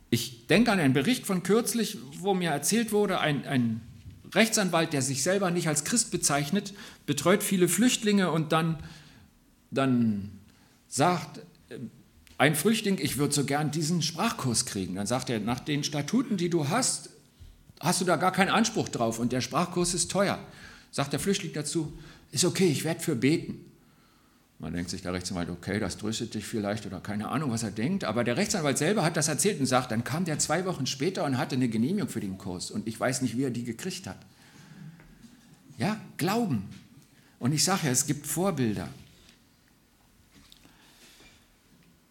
Ich 0.10 0.48
denke 0.48 0.72
an 0.72 0.80
einen 0.80 0.94
Bericht 0.94 1.26
von 1.26 1.44
kürzlich, 1.44 1.98
wo 2.20 2.34
mir 2.34 2.52
erzählt 2.52 2.92
wurde, 2.92 3.20
ein, 3.20 3.46
ein 3.46 3.82
Rechtsanwalt, 4.34 4.94
der 4.94 5.02
sich 5.02 5.24
selber 5.24 5.52
nicht 5.52 5.68
als 5.68 5.84
Christ 5.84 6.12
bezeichnet, 6.12 6.74
betreut 7.06 7.44
viele 7.44 7.68
Flüchtlinge 7.68 8.32
und 8.32 8.52
dann, 8.52 8.78
dann 9.72 10.32
sagt 10.88 11.42
ein 12.38 12.56
Flüchtling, 12.56 13.00
ich 13.02 13.18
würde 13.18 13.34
so 13.34 13.46
gern 13.46 13.72
diesen 13.72 14.02
Sprachkurs 14.02 14.66
kriegen. 14.66 14.96
Dann 14.96 15.08
sagt 15.08 15.30
er, 15.30 15.40
nach 15.40 15.60
den 15.60 15.84
Statuten, 15.84 16.38
die 16.38 16.50
du 16.50 16.70
hast, 16.70 17.10
hast 17.80 18.02
du 18.02 18.06
da 18.06 18.16
gar 18.16 18.32
keinen 18.32 18.50
Anspruch 18.50 18.90
drauf 18.90 19.20
und 19.20 19.32
der 19.32 19.42
Sprachkurs 19.42 19.94
ist 19.94 20.12
teuer. 20.12 20.40
Sagt 20.92 21.14
der 21.14 21.20
Flüchtling 21.20 21.54
dazu, 21.54 21.98
ist 22.32 22.46
okay, 22.46 22.68
ich 22.68 22.84
werde 22.84 23.02
für 23.02 23.16
beten. 23.16 23.66
Man 24.60 24.74
denkt 24.74 24.90
sich 24.90 25.04
der 25.04 25.14
Rechtsanwalt, 25.14 25.50
okay, 25.50 25.80
das 25.80 25.98
tröstet 25.98 26.34
dich 26.34 26.46
vielleicht 26.46 26.88
oder 26.88 27.00
keine 27.00 27.30
Ahnung, 27.30 27.52
was 27.52 27.62
er 27.62 27.70
denkt. 27.70 28.04
Aber 28.04 28.24
der 28.24 28.38
Rechtsanwalt 28.38 28.78
selber 28.78 29.04
hat 29.04 29.16
das 29.16 29.28
erzählt 29.28 29.60
und 29.60 29.68
sagt, 29.68 29.92
dann 29.92 30.04
kam 30.04 30.26
der 30.26 30.40
zwei 30.40 30.66
Wochen 30.66 30.88
später 30.88 31.26
und 31.26 31.38
hatte 31.38 31.56
eine 31.56 31.70
Genehmigung 31.70 32.10
für 32.10 32.22
den 32.22 32.40
Kurs. 32.40 32.72
Und 32.72 32.88
ich 32.88 33.00
weiß 33.00 33.22
nicht, 33.22 33.38
wie 33.38 33.44
er 33.44 33.52
die 33.52 33.64
gekriegt 33.64 34.08
hat. 34.08 34.18
Ja, 35.78 36.02
Glauben. 36.18 36.68
Und 37.38 37.52
ich 37.52 37.64
sage 37.64 37.82
ja, 37.86 37.92
es 37.92 38.08
gibt 38.08 38.26
Vorbilder. 38.26 38.88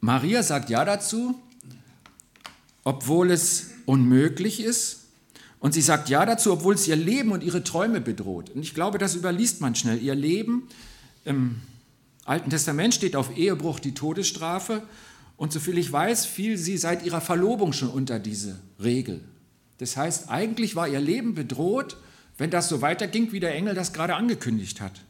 Maria 0.01 0.45
sagt 0.45 0.71
ja 0.71 0.85
dazu, 0.85 1.35
obwohl 2.85 3.33
es 3.33 3.71
unmöglich 3.87 4.61
ist. 4.61 5.07
Und 5.59 5.73
sie 5.73 5.83
sagt 5.83 6.09
ja 6.09 6.25
dazu, 6.25 6.53
obwohl 6.53 6.75
es 6.75 6.87
ihr 6.87 6.95
Leben 6.95 7.33
und 7.33 7.43
ihre 7.43 7.65
Träume 7.65 8.01
bedroht. 8.01 8.51
Und 8.51 8.63
ich 8.63 8.73
glaube, 8.73 8.99
das 8.99 9.17
überliest 9.17 9.61
man 9.61 9.75
schnell. 9.75 10.01
Ihr 10.01 10.15
Leben. 10.15 10.69
Ähm, 11.25 11.61
Alten 12.27 12.51
Testament 12.51 12.93
steht 12.93 13.15
auf 13.15 13.37
Ehebruch 13.37 13.79
die 13.79 13.95
Todesstrafe 13.95 14.83
und 15.37 15.53
soviel 15.53 15.79
ich 15.79 15.91
weiß, 15.91 16.27
fiel 16.27 16.59
sie 16.59 16.77
seit 16.77 17.05
ihrer 17.05 17.21
Verlobung 17.21 17.73
schon 17.73 17.89
unter 17.89 18.19
diese 18.19 18.59
Regel. 18.83 19.23
Das 19.79 19.97
heißt, 19.97 20.29
eigentlich 20.29 20.75
war 20.75 20.89
ihr 20.89 21.01
Leben 21.01 21.35
bedroht, 21.35 21.97
wenn 22.37 22.51
das 22.51 22.69
so 22.69 22.83
weiterging, 22.83 23.33
wie 23.33 23.41
der 23.41 23.55
Engel 23.55 23.75
das 23.75 23.93
gerade 23.93 24.17
angekündigt 24.17 24.81
hat. 24.81 25.01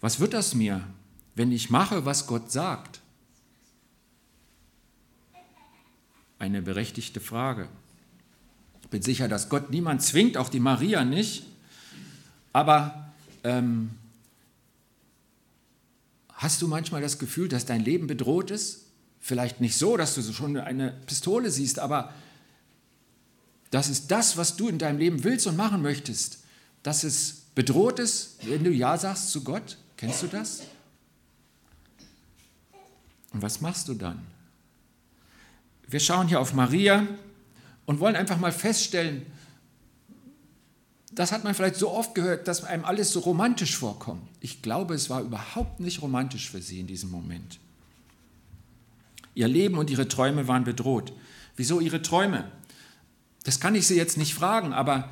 Was 0.00 0.20
wird 0.20 0.32
das 0.32 0.54
mir, 0.54 0.82
wenn 1.34 1.52
ich 1.52 1.70
mache, 1.70 2.04
was 2.06 2.26
Gott 2.26 2.50
sagt? 2.50 3.00
Eine 6.38 6.62
berechtigte 6.62 7.20
Frage. 7.20 7.68
Ich 8.82 8.88
bin 8.88 9.02
sicher, 9.02 9.28
dass 9.28 9.48
Gott 9.48 9.70
niemand 9.70 10.02
zwingt, 10.02 10.36
auch 10.36 10.48
die 10.48 10.60
Maria 10.60 11.04
nicht. 11.04 11.44
Aber 12.52 13.12
ähm, 13.44 13.90
Hast 16.42 16.60
du 16.60 16.66
manchmal 16.66 17.00
das 17.00 17.20
Gefühl, 17.20 17.48
dass 17.48 17.66
dein 17.66 17.84
Leben 17.84 18.08
bedroht 18.08 18.50
ist? 18.50 18.86
Vielleicht 19.20 19.60
nicht 19.60 19.76
so, 19.76 19.96
dass 19.96 20.16
du 20.16 20.22
schon 20.32 20.56
eine 20.56 20.90
Pistole 21.06 21.52
siehst, 21.52 21.78
aber 21.78 22.12
das 23.70 23.88
ist 23.88 24.10
das, 24.10 24.36
was 24.36 24.56
du 24.56 24.68
in 24.68 24.76
deinem 24.76 24.98
Leben 24.98 25.22
willst 25.22 25.46
und 25.46 25.56
machen 25.56 25.82
möchtest. 25.82 26.38
Dass 26.82 27.04
es 27.04 27.42
bedroht 27.54 28.00
ist, 28.00 28.38
wenn 28.42 28.64
du 28.64 28.72
Ja 28.72 28.98
sagst 28.98 29.30
zu 29.30 29.44
Gott. 29.44 29.78
Kennst 29.96 30.24
du 30.24 30.26
das? 30.26 30.62
Und 33.32 33.40
was 33.40 33.60
machst 33.60 33.86
du 33.86 33.94
dann? 33.94 34.26
Wir 35.86 36.00
schauen 36.00 36.26
hier 36.26 36.40
auf 36.40 36.54
Maria 36.54 37.06
und 37.86 38.00
wollen 38.00 38.16
einfach 38.16 38.38
mal 38.38 38.50
feststellen, 38.50 39.26
das 41.14 41.30
hat 41.32 41.44
man 41.44 41.54
vielleicht 41.54 41.76
so 41.76 41.90
oft 41.90 42.14
gehört, 42.14 42.48
dass 42.48 42.64
einem 42.64 42.84
alles 42.84 43.12
so 43.12 43.20
romantisch 43.20 43.76
vorkommt. 43.76 44.22
Ich 44.40 44.62
glaube, 44.62 44.94
es 44.94 45.10
war 45.10 45.20
überhaupt 45.20 45.80
nicht 45.80 46.00
romantisch 46.00 46.50
für 46.50 46.62
sie 46.62 46.80
in 46.80 46.86
diesem 46.86 47.10
Moment. 47.10 47.58
Ihr 49.34 49.48
Leben 49.48 49.78
und 49.78 49.90
ihre 49.90 50.08
Träume 50.08 50.48
waren 50.48 50.64
bedroht. 50.64 51.12
Wieso 51.56 51.80
ihre 51.80 52.00
Träume? 52.02 52.50
Das 53.44 53.60
kann 53.60 53.74
ich 53.74 53.86
sie 53.86 53.96
jetzt 53.96 54.16
nicht 54.16 54.34
fragen, 54.34 54.72
aber 54.72 55.10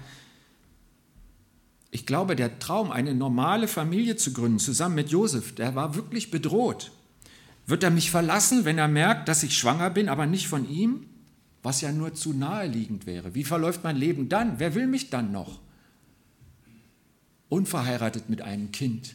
ich 1.91 2.07
glaube, 2.07 2.37
der 2.37 2.59
Traum, 2.61 2.93
eine 2.93 3.15
normale 3.15 3.69
Familie 3.69 4.17
zu 4.17 4.33
gründen, 4.33 4.59
zusammen 4.59 4.95
mit 4.95 5.11
Josef, 5.11 5.55
der 5.55 5.75
war 5.75 5.97
wirklich 5.97 6.31
bedroht. 6.31 6.93
Wird 7.67 7.83
er 7.83 7.91
mich 7.91 8.11
verlassen, 8.11 8.65
wenn 8.65 8.79
er 8.79 8.89
merkt, 8.89 9.29
dass 9.29 9.43
ich 9.43 9.57
schwanger 9.57 9.91
bin, 9.91 10.09
aber 10.09 10.27
nicht 10.27 10.49
von 10.49 10.69
ihm? 10.69 11.07
Was 11.63 11.83
ja 11.83 11.93
nur 11.93 12.15
zu 12.15 12.33
naheliegend 12.33 13.07
wäre. 13.07 13.35
Wie 13.35 13.45
verläuft 13.45 13.85
mein 13.85 13.97
Leben 13.97 14.29
dann? 14.29 14.59
Wer 14.59 14.75
will 14.75 14.87
mich 14.87 15.11
dann 15.11 15.31
noch? 15.31 15.61
Unverheiratet 17.51 18.31
mit 18.31 18.41
einem 18.41 18.73
Kind. 18.73 19.15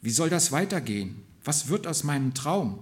Wie 0.00 0.10
soll 0.10 0.30
das 0.30 0.50
weitergehen? 0.50 1.22
Was 1.44 1.68
wird 1.68 1.86
aus 1.86 2.04
meinem 2.04 2.32
Traum? 2.32 2.78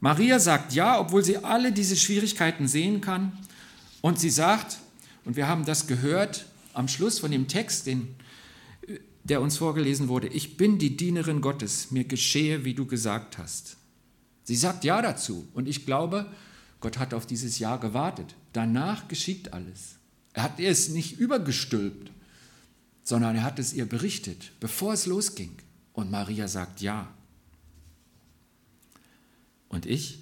Maria 0.00 0.38
sagt 0.38 0.72
ja, 0.72 0.98
obwohl 0.98 1.22
sie 1.22 1.38
alle 1.38 1.70
diese 1.70 1.96
Schwierigkeiten 1.96 2.66
sehen 2.66 3.00
kann. 3.00 3.38
Und 4.00 4.18
sie 4.18 4.30
sagt, 4.30 4.78
und 5.24 5.36
wir 5.36 5.46
haben 5.46 5.64
das 5.64 5.86
gehört 5.86 6.46
am 6.72 6.88
Schluss 6.88 7.18
von 7.18 7.30
dem 7.30 7.48
Text, 7.48 7.86
den, 7.86 8.14
der 9.24 9.40
uns 9.40 9.58
vorgelesen 9.58 10.08
wurde, 10.08 10.26
ich 10.28 10.56
bin 10.56 10.78
die 10.78 10.96
Dienerin 10.96 11.40
Gottes, 11.40 11.90
mir 11.90 12.04
geschehe, 12.04 12.64
wie 12.64 12.74
du 12.74 12.86
gesagt 12.86 13.38
hast. 13.38 13.76
Sie 14.44 14.56
sagt 14.56 14.84
ja 14.84 15.02
dazu. 15.02 15.46
Und 15.54 15.68
ich 15.68 15.86
glaube, 15.86 16.26
Gott 16.80 16.98
hat 16.98 17.14
auf 17.14 17.26
dieses 17.26 17.58
Ja 17.58 17.76
gewartet. 17.76 18.34
Danach 18.52 19.08
geschieht 19.08 19.52
alles. 19.52 19.96
Er 20.32 20.44
hat 20.44 20.58
es 20.58 20.88
nicht 20.88 21.18
übergestülpt, 21.18 22.10
sondern 23.02 23.36
er 23.36 23.42
hat 23.42 23.58
es 23.58 23.72
ihr 23.72 23.86
berichtet, 23.86 24.52
bevor 24.60 24.92
es 24.92 25.06
losging. 25.06 25.56
Und 25.92 26.10
Maria 26.10 26.48
sagt 26.48 26.80
ja. 26.80 27.12
Und 29.68 29.86
ich? 29.86 30.20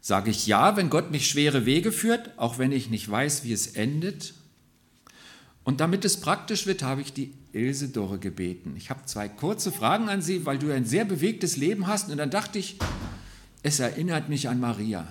Sage 0.00 0.30
ich 0.30 0.46
ja, 0.46 0.76
wenn 0.76 0.88
Gott 0.88 1.10
mich 1.10 1.28
schwere 1.28 1.66
Wege 1.66 1.92
führt, 1.92 2.38
auch 2.38 2.58
wenn 2.58 2.72
ich 2.72 2.88
nicht 2.88 3.08
weiß, 3.10 3.44
wie 3.44 3.52
es 3.52 3.66
endet? 3.68 4.34
Und 5.62 5.80
damit 5.80 6.04
es 6.04 6.20
praktisch 6.20 6.66
wird, 6.66 6.82
habe 6.82 7.02
ich 7.02 7.12
die 7.12 7.34
Ilse 7.52 7.88
Dorre 7.88 8.18
gebeten. 8.18 8.74
Ich 8.76 8.88
habe 8.88 9.04
zwei 9.04 9.28
kurze 9.28 9.70
Fragen 9.70 10.08
an 10.08 10.22
Sie, 10.22 10.46
weil 10.46 10.58
du 10.58 10.72
ein 10.72 10.86
sehr 10.86 11.04
bewegtes 11.04 11.56
Leben 11.56 11.86
hast. 11.86 12.08
Und 12.08 12.16
dann 12.16 12.30
dachte 12.30 12.58
ich, 12.58 12.78
es 13.62 13.78
erinnert 13.78 14.28
mich 14.28 14.48
an 14.48 14.58
Maria. 14.58 15.06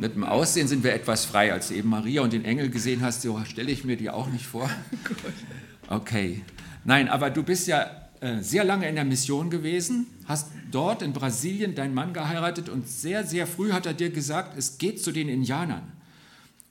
Mit 0.00 0.14
dem 0.14 0.24
Aussehen 0.24 0.66
sind 0.66 0.82
wir 0.82 0.94
etwas 0.94 1.24
frei. 1.24 1.52
Als 1.52 1.68
du 1.68 1.74
eben 1.74 1.90
Maria 1.90 2.22
und 2.22 2.32
den 2.32 2.44
Engel 2.44 2.70
gesehen 2.70 3.02
hast, 3.02 3.22
so 3.22 3.38
stelle 3.44 3.70
ich 3.70 3.84
mir 3.84 3.96
die 3.96 4.10
auch 4.10 4.28
nicht 4.28 4.46
vor. 4.46 4.68
Okay. 5.92 6.42
Nein, 6.84 7.08
aber 7.08 7.30
du 7.30 7.42
bist 7.42 7.66
ja 7.66 7.90
äh, 8.20 8.42
sehr 8.42 8.62
lange 8.62 8.88
in 8.88 8.94
der 8.94 9.04
Mission 9.04 9.50
gewesen, 9.50 10.06
hast 10.24 10.46
dort 10.70 11.02
in 11.02 11.12
Brasilien 11.12 11.74
deinen 11.74 11.94
Mann 11.94 12.14
geheiratet 12.14 12.68
und 12.68 12.88
sehr, 12.88 13.26
sehr 13.26 13.44
früh 13.44 13.72
hat 13.72 13.86
er 13.86 13.94
dir 13.94 14.10
gesagt, 14.10 14.56
es 14.56 14.78
geht 14.78 15.02
zu 15.02 15.10
den 15.10 15.28
Indianern. 15.28 15.82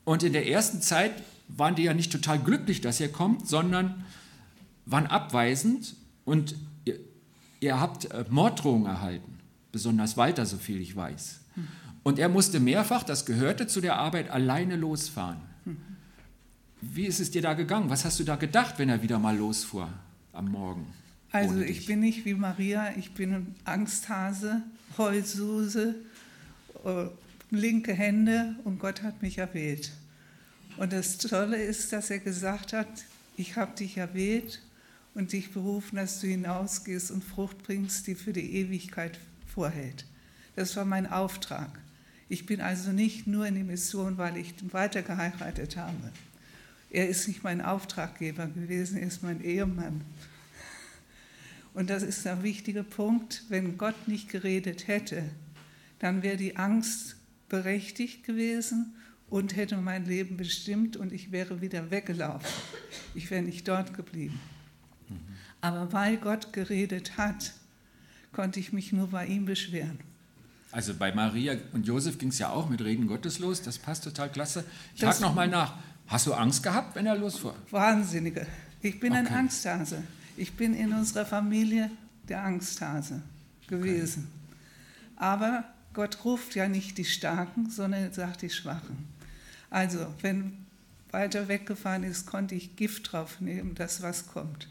Und 0.06 0.24
in 0.24 0.32
der 0.32 0.48
ersten 0.48 0.82
Zeit 0.82 1.12
waren 1.50 1.76
die 1.76 1.84
ja 1.84 1.94
nicht 1.94 2.14
total 2.14 2.40
glücklich, 2.40 2.80
dass 2.80 3.02
ihr 3.02 3.12
kommt, 3.12 3.46
sondern 3.46 4.06
waren 4.86 5.06
abweisend 5.06 5.96
und 6.24 6.56
ihr, 6.86 6.96
ihr 7.60 7.78
habt 7.78 8.06
äh, 8.06 8.24
Morddrohungen 8.30 8.86
erhalten, 8.86 9.38
besonders 9.74 10.16
Walter, 10.16 10.46
so 10.46 10.56
viel 10.56 10.80
ich 10.80 10.96
weiß. 10.96 11.42
Und 12.10 12.18
er 12.18 12.28
musste 12.28 12.60
mehrfach, 12.60 13.04
das 13.04 13.24
gehörte 13.28 13.68
zu 13.68 13.82
der 13.82 13.98
Arbeit, 13.98 14.32
alleine 14.32 14.75
losfahren. 14.78 15.38
Wie 16.82 17.06
ist 17.06 17.20
es 17.20 17.30
dir 17.30 17.44
da 17.44 17.54
gegangen? 17.54 17.92
Was 17.92 18.04
hast 18.04 18.20
du 18.20 18.24
da 18.24 18.36
gedacht, 18.36 18.80
wenn 18.80 18.89
er 18.89 19.04
wieder 19.04 19.20
mal 19.20 19.38
losfuhr 19.38 19.88
am 20.34 20.50
Morgen? 20.50 20.88
Also 21.32 21.60
ich 21.60 21.86
bin 21.86 22.00
nicht 22.00 22.25
wie 22.25 22.34
Maria, 22.34 22.94
ich 22.98 23.12
bin 23.12 23.54
Angsthase, 23.63 24.63
Heulsuse, 24.98 25.94
äh, 26.84 27.06
linke 27.51 27.94
Hände 27.94 28.56
und 28.63 28.80
Gott 28.80 29.04
hat 29.04 29.22
mich 29.22 29.38
erwählt. 29.38 29.92
Und 30.78 30.94
das 30.94 31.20
Tolle 31.20 31.62
ist, 31.62 31.94
dass 31.94 32.10
er 32.10 32.18
gesagt 32.18 32.74
hat, 32.74 32.88
ich 33.38 33.56
habe 33.56 33.75
dich 33.75 33.98
erwählt 33.98 34.63
und 35.13 35.32
dich 35.32 35.51
berufen, 35.51 35.98
dass 35.98 36.22
du 36.22 36.25
hinausgehst 36.25 37.12
und 37.12 37.24
Frucht 37.24 37.62
bringst, 37.62 38.08
die 38.08 38.16
für 38.16 38.34
die 38.34 38.56
Ewigkeit 38.56 39.20
vorhält. 39.46 40.08
Das 40.56 40.75
war 40.75 40.86
mein 40.86 41.06
Auftrag. 41.06 41.80
Ich 42.30 42.46
bin 42.46 42.62
also 42.62 42.92
nicht 42.92 43.26
nur 43.26 43.48
in 43.48 43.56
die 43.56 43.64
Mission, 43.64 44.20
weil 44.20 44.38
ich 44.38 44.54
weiter 44.72 45.02
geheiratet 45.02 45.78
habe. 45.78 46.12
Er 46.92 47.10
ist 47.10 47.28
nicht 47.28 47.44
mein 47.44 47.62
Auftraggeber 47.62 48.46
gewesen, 48.46 48.98
er 48.98 49.08
ist 49.08 49.24
mein 49.24 49.44
Ehemann. 49.44 50.02
Und 51.74 51.90
das 51.90 52.04
ist 52.04 52.26
ein 52.28 52.44
wichtiger 52.44 52.84
Punkt. 52.84 53.44
Wenn 53.50 53.78
Gott 53.78 54.08
nicht 54.08 54.30
geredet 54.30 54.88
hätte, 54.88 55.24
dann 55.98 56.22
wäre 56.22 56.38
die 56.38 56.56
Angst 56.56 57.16
berechtigt 57.48 58.24
gewesen 58.24 58.94
und 59.30 59.56
hätte 59.56 59.78
mein 59.78 60.06
Leben 60.06 60.38
bestimmt 60.38 60.98
und 60.98 61.12
ich 61.12 61.32
wäre 61.32 61.62
wieder 61.62 61.90
weggelaufen. 61.90 62.48
Ich 63.16 63.30
wäre 63.32 63.42
nicht 63.42 63.68
dort 63.68 63.96
geblieben. 63.96 64.40
Aber 65.62 65.92
weil 65.94 66.18
Gott 66.18 66.54
geredet 66.54 67.18
hat, 67.18 67.54
konnte 68.32 68.60
ich 68.60 68.72
mich 68.72 68.94
nur 68.94 69.08
bei 69.08 69.26
ihm 69.26 69.46
beschweren. 69.46 70.09
Also 70.72 70.94
bei 70.94 71.12
Maria 71.12 71.56
und 71.74 71.88
Josef 71.88 72.18
ging 72.18 72.30
es 72.30 72.40
ja 72.40 72.50
auch 72.50 72.70
mit 72.70 72.82
Reden 72.82 73.08
Gottes 73.08 73.40
los. 73.40 73.62
Das 73.62 73.78
passt 73.80 74.04
total 74.04 74.32
klasse. 74.32 74.64
Ich 74.94 75.02
frage 75.02 75.22
nochmal 75.22 75.48
nach. 75.48 75.76
Hast 76.08 76.28
du 76.28 76.34
Angst 76.34 76.64
gehabt, 76.64 76.96
wenn 76.96 77.06
er 77.06 77.16
losfuhr? 77.16 77.56
Wahnsinnige. 77.72 78.46
Ich 78.82 79.00
bin 79.00 79.14
okay. 79.14 79.22
ein 79.22 79.28
Angsthase. 79.28 80.04
Ich 80.38 80.54
bin 80.54 80.74
in 80.74 80.94
unserer 80.94 81.26
Familie 81.26 81.92
der 82.28 82.44
Angsthase 82.44 83.22
gewesen. 83.68 84.28
Okay. 84.28 85.24
Aber 85.24 85.64
Gott 85.94 86.24
ruft 86.24 86.56
ja 86.56 86.68
nicht 86.68 86.98
die 86.98 87.06
Starken, 87.06 87.70
sondern 87.70 88.04
er 88.04 88.14
sagt 88.14 88.42
die 88.42 88.50
Schwachen. 88.50 89.08
Also, 89.70 90.08
wenn 90.22 90.66
weiter 91.12 91.48
weggefahren 91.48 92.04
ist, 92.04 92.26
konnte 92.26 92.56
ich 92.56 92.76
Gift 92.76 93.12
drauf 93.12 93.42
nehmen, 93.42 93.76
das 93.76 94.02
was 94.02 94.28
kommt. 94.28 94.68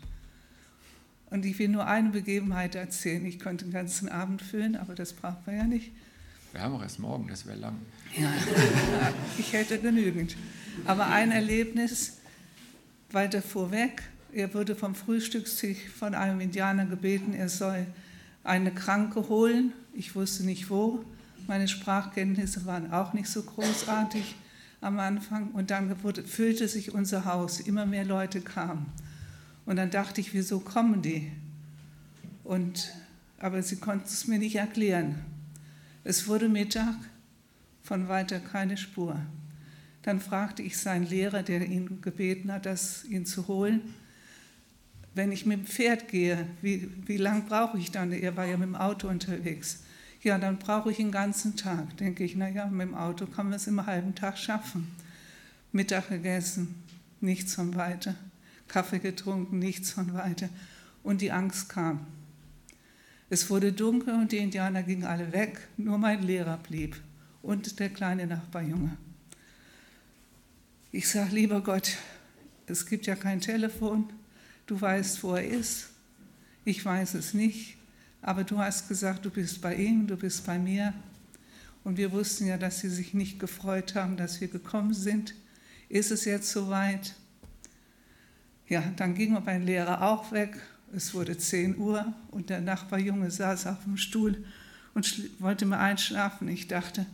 Und 1.31 1.45
ich 1.45 1.59
will 1.59 1.69
nur 1.69 1.87
eine 1.87 2.09
Begebenheit 2.11 2.75
erzählen. 2.75 3.25
Ich 3.27 3.39
konnte 3.39 3.65
den 3.67 3.73
ganzen 3.73 4.09
Abend 4.09 4.43
füllen, 4.43 4.77
aber 4.77 4.95
das 4.95 5.13
braucht 5.13 5.47
man 5.47 5.57
ja 5.57 5.65
nicht. 5.65 5.93
Wir 6.53 6.63
haben 6.63 6.75
auch 6.75 6.83
erst 6.83 6.99
morgen, 6.99 7.29
das 7.29 7.47
wäre 7.47 7.59
lang. 7.59 7.77
Ja, 8.17 8.33
ich 9.39 9.53
hätte 9.53 9.79
genügend. 9.79 10.37
Aber 10.87 11.07
ein 11.07 11.31
Erlebnis 11.31 12.19
weiter 13.11 13.43
vorweg. 13.43 14.03
Er 14.33 14.53
wurde 14.55 14.75
vom 14.75 14.95
Frühstückstisch 14.95 15.89
von 15.99 16.15
einem 16.15 16.41
Indianer 16.41 16.87
gebeten, 16.87 17.33
er 17.35 17.49
soll 17.49 17.87
eine 18.45 18.71
Kranke 18.71 19.29
holen. 19.29 19.73
Ich 19.95 20.15
wusste 20.15 20.45
nicht 20.45 20.71
wo. 20.71 21.05
Meine 21.47 21.69
Sprachkenntnisse 21.69 22.67
waren 22.67 22.93
auch 22.93 23.13
nicht 23.13 23.29
so 23.29 23.43
großartig 23.43 24.37
am 24.81 24.99
Anfang. 24.99 25.51
Und 25.53 25.71
dann 25.71 26.03
wurde, 26.03 26.23
füllte 26.25 26.69
sich 26.69 26.93
unser 26.93 27.25
Haus. 27.25 27.61
Immer 27.61 27.87
mehr 27.87 28.05
Leute 28.05 28.41
kamen. 28.41 28.87
Und 29.69 29.77
dann 29.77 29.91
dachte 29.91 30.23
ich, 30.23 30.33
wieso 30.33 30.61
kommen 30.61 31.03
die? 31.03 31.31
Und, 32.43 32.91
aber 33.39 33.63
sie 33.63 33.77
konnten 33.77 34.07
es 34.07 34.27
mir 34.27 34.39
nicht 34.39 34.57
erklären. 34.57 35.17
Es 36.05 36.27
wurde 36.27 36.49
Mittag, 36.49 36.95
von 37.83 38.09
weiter 38.09 38.41
keine 38.41 38.79
Spur. 38.79 39.21
Dann 40.01 40.21
fragte 40.21 40.63
ich 40.63 40.79
seinen 40.79 41.05
Lehrer, 41.05 41.43
der 41.43 41.61
ihn 41.67 42.01
gebeten 42.01 42.51
hat, 42.51 42.65
das, 42.65 43.05
ihn 43.05 43.27
zu 43.27 43.47
holen, 43.47 43.83
wenn 45.15 45.33
ich 45.33 45.45
mit 45.45 45.59
dem 45.59 45.67
Pferd 45.67 46.09
gehe, 46.09 46.47
wie, 46.63 46.91
wie 47.05 47.19
lange 47.19 47.43
brauche 47.43 47.77
ich 47.77 47.91
dann? 47.91 48.11
Er 48.11 48.39
war 48.39 48.47
ja 48.47 48.57
mit 48.57 48.69
dem 48.69 48.75
Auto 48.75 49.07
unterwegs. 49.07 49.83
Ja, 50.23 50.39
dann 50.39 50.59
brauche 50.59 50.91
ich 50.91 50.99
einen 50.99 51.13
ganzen 51.13 51.57
Tag. 51.57 51.95
Denke 51.99 52.25
ich, 52.25 52.37
naja, 52.37 52.65
mit 52.69 52.89
dem 52.89 52.95
Auto 52.95 53.27
kann 53.27 53.51
man 53.51 53.57
es 53.57 53.67
im 53.67 53.85
halben 53.85 54.15
Tag 54.15 54.39
schaffen. 54.39 54.89
Mittag 55.73 56.09
gegessen, 56.09 56.75
nichts 57.21 57.55
von 57.55 57.75
weiter. 57.75 58.15
Kaffee 58.69 58.99
getrunken, 58.99 59.59
nichts 59.59 59.91
von 59.91 60.15
weiter. 60.15 60.49
Und 61.03 61.21
die 61.21 61.33
Angst 61.33 61.69
kam. 61.69 62.07
Es 63.31 63.51
wurde 63.51 63.73
dunkel 63.73 64.15
und 64.15 64.33
die 64.33 64.39
Indianer 64.39 64.83
gingen 64.83 65.05
alle 65.05 65.33
weg, 65.33 65.69
nur 65.77 65.99
mein 65.99 66.23
Lehrer 66.23 66.57
blieb 66.57 66.97
und 67.43 67.79
der 67.79 67.91
kleine 67.91 68.27
Nachbarjunge. 68.27 68.97
Ich 70.93 71.09
sage, 71.09 71.35
lieber 71.35 71.61
Gott, 71.61 71.97
es 72.67 72.87
gibt 72.87 73.07
ja 73.07 73.17
kein 73.17 73.41
Telefon, 73.41 74.11
du 74.67 74.81
weißt, 74.81 75.23
wo 75.23 75.35
er 75.35 75.47
ist, 75.47 75.91
ich 76.65 76.83
weiß 76.83 77.15
es 77.15 77.35
nicht, 77.35 77.77
aber 78.23 78.45
du 78.45 78.59
hast 78.59 78.89
gesagt, 78.89 79.25
du 79.25 79.31
bist 79.31 79.61
bei 79.61 79.75
ihm, 79.75 80.07
du 80.07 80.17
bist 80.17 80.47
bei 80.47 80.59
mir. 80.59 80.95
Und 81.85 81.97
wir 81.97 82.13
wussten 82.13 82.47
ja, 82.47 82.59
dass 82.59 82.81
sie 82.81 82.91
sich 82.91 83.15
nicht 83.15 83.39
gefreut 83.39 83.95
haben, 83.95 84.17
dass 84.17 84.41
wir 84.41 84.49
gekommen 84.49 84.93
sind. 84.93 85.35
Ist 85.89 86.11
es 86.11 86.25
jetzt 86.25 86.51
soweit? 86.51 87.15
Ja, 88.69 88.83
dann 88.97 89.15
ging 89.15 89.33
mein 89.45 89.65
Lehrer 89.65 90.03
auch 90.03 90.31
weg. 90.31 90.61
Es 90.95 91.15
wurde 91.15 91.39
10 91.39 91.79
Uhr 91.79 92.13
und 92.31 92.51
der 92.51 92.61
Nachbarjunge 92.61 93.31
saß 93.31 93.67
auf 93.67 93.85
dem 93.85 93.97
Stuhl 93.97 94.45
und 94.95 95.41
wollte 95.41 95.65
mir 95.65 95.79
einschlafen. 95.79 96.49
Ich 96.49 96.69
dachte, 96.69 97.07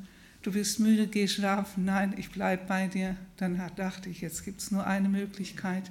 du 0.43 0.53
bist 0.53 0.81
müde, 0.81 1.07
geh 1.07 1.29
schlafen. 1.29 1.85
Nein, 1.85 2.15
ich 2.17 2.31
bleibe 2.31 2.65
bei 2.67 2.89
dir. 2.89 3.17
Dann 3.37 3.61
dachte 3.77 4.11
ich, 4.11 4.21
jetzt 4.21 4.45
gibt 4.45 4.61
es 4.61 4.71
nur 4.71 4.87
eine 4.87 5.09
Möglichkeit. 5.09 5.91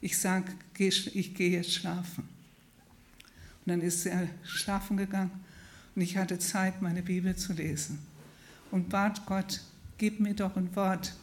Ich 0.00 0.18
sage, 0.18 0.52
ich 0.78 1.34
gehe 1.34 1.50
jetzt 1.50 1.72
schlafen. 1.72 2.28
Und 3.64 3.70
dann 3.70 3.80
ist 3.80 4.04
er 4.06 4.28
schlafen 4.44 4.96
gegangen 4.96 5.30
und 5.94 6.02
ich 6.02 6.16
hatte 6.16 6.38
Zeit, 6.38 6.82
meine 6.82 7.02
Bibel 7.02 7.36
zu 7.36 7.52
lesen. 7.52 7.98
Und 8.70 8.88
bat 8.88 9.24
Gott, 9.26 9.60
gib 9.96 10.18
mir 10.18 10.34
doch 10.34 10.56
ein 10.56 10.74
Wort. 10.74 11.14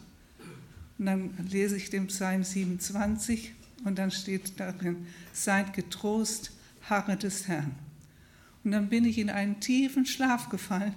Und 0.98 1.06
dann 1.06 1.34
lese 1.50 1.76
ich 1.76 1.90
den 1.90 2.08
Psalm 2.08 2.44
27 2.44 3.54
und 3.84 3.98
dann 3.98 4.12
steht 4.12 4.60
darin, 4.60 5.08
seid 5.34 5.74
getrost, 5.74 6.52
harre 6.90 7.18
des 7.18 7.48
Herrn. 7.48 7.76
Und 8.64 8.72
dann 8.72 8.90
bin 8.90 9.06
ich 9.06 9.18
in 9.18 9.30
einen 9.30 9.60
tiefen 9.60 10.06
Schlaf 10.06 10.50
gefallen, 10.50 10.94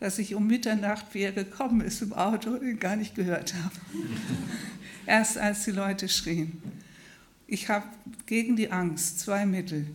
dass 0.00 0.18
ich 0.18 0.34
um 0.34 0.46
Mitternacht, 0.46 1.06
wie 1.12 1.20
er 1.20 1.32
gekommen 1.32 1.80
ist 1.80 2.02
im 2.02 2.12
Auto, 2.12 2.56
ihn 2.56 2.80
gar 2.80 2.96
nicht 2.96 3.14
gehört 3.14 3.54
habe. 3.54 3.74
Erst 5.06 5.38
als 5.38 5.64
die 5.64 5.70
Leute 5.70 6.08
schrien. 6.08 6.62
Ich 7.46 7.68
habe 7.68 7.86
gegen 8.26 8.56
die 8.56 8.72
Angst 8.72 9.20
zwei 9.20 9.46
Mittel. 9.46 9.86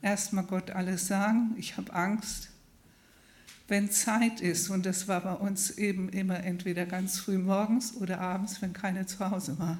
Erstmal 0.00 0.44
Gott 0.44 0.70
alles 0.70 1.06
sagen, 1.06 1.54
ich 1.58 1.76
habe 1.76 1.92
Angst. 1.92 2.48
Wenn 3.68 3.90
Zeit 3.90 4.40
ist, 4.40 4.68
und 4.70 4.84
das 4.84 5.08
war 5.08 5.20
bei 5.20 5.34
uns 5.34 5.70
eben 5.70 6.08
immer 6.08 6.42
entweder 6.42 6.84
ganz 6.84 7.18
früh 7.18 7.38
morgens 7.38 7.94
oder 7.94 8.20
abends, 8.20 8.60
wenn 8.62 8.72
keiner 8.72 9.06
zu 9.06 9.30
Hause 9.30 9.58
war, 9.58 9.78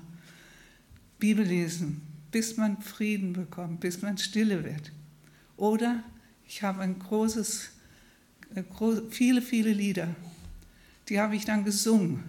Bibel 1.22 1.46
lesen, 1.46 2.02
bis 2.32 2.56
man 2.56 2.82
Frieden 2.82 3.32
bekommt, 3.32 3.78
bis 3.78 4.02
man 4.02 4.18
stille 4.18 4.64
wird. 4.64 4.90
Oder 5.56 6.02
ich 6.48 6.64
habe 6.64 6.80
ein 6.80 6.98
großes, 6.98 7.70
äh, 8.56 8.64
viele, 9.08 9.40
viele 9.40 9.72
Lieder, 9.72 10.08
die 11.08 11.20
habe 11.20 11.37
ich 11.37 11.44
dann 11.44 11.64
gesungen. 11.64 12.24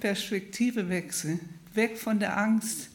Perspektivewechsel, 0.00 1.38
weg 1.72 1.96
von 1.96 2.18
der 2.18 2.36
Angst. 2.36 2.90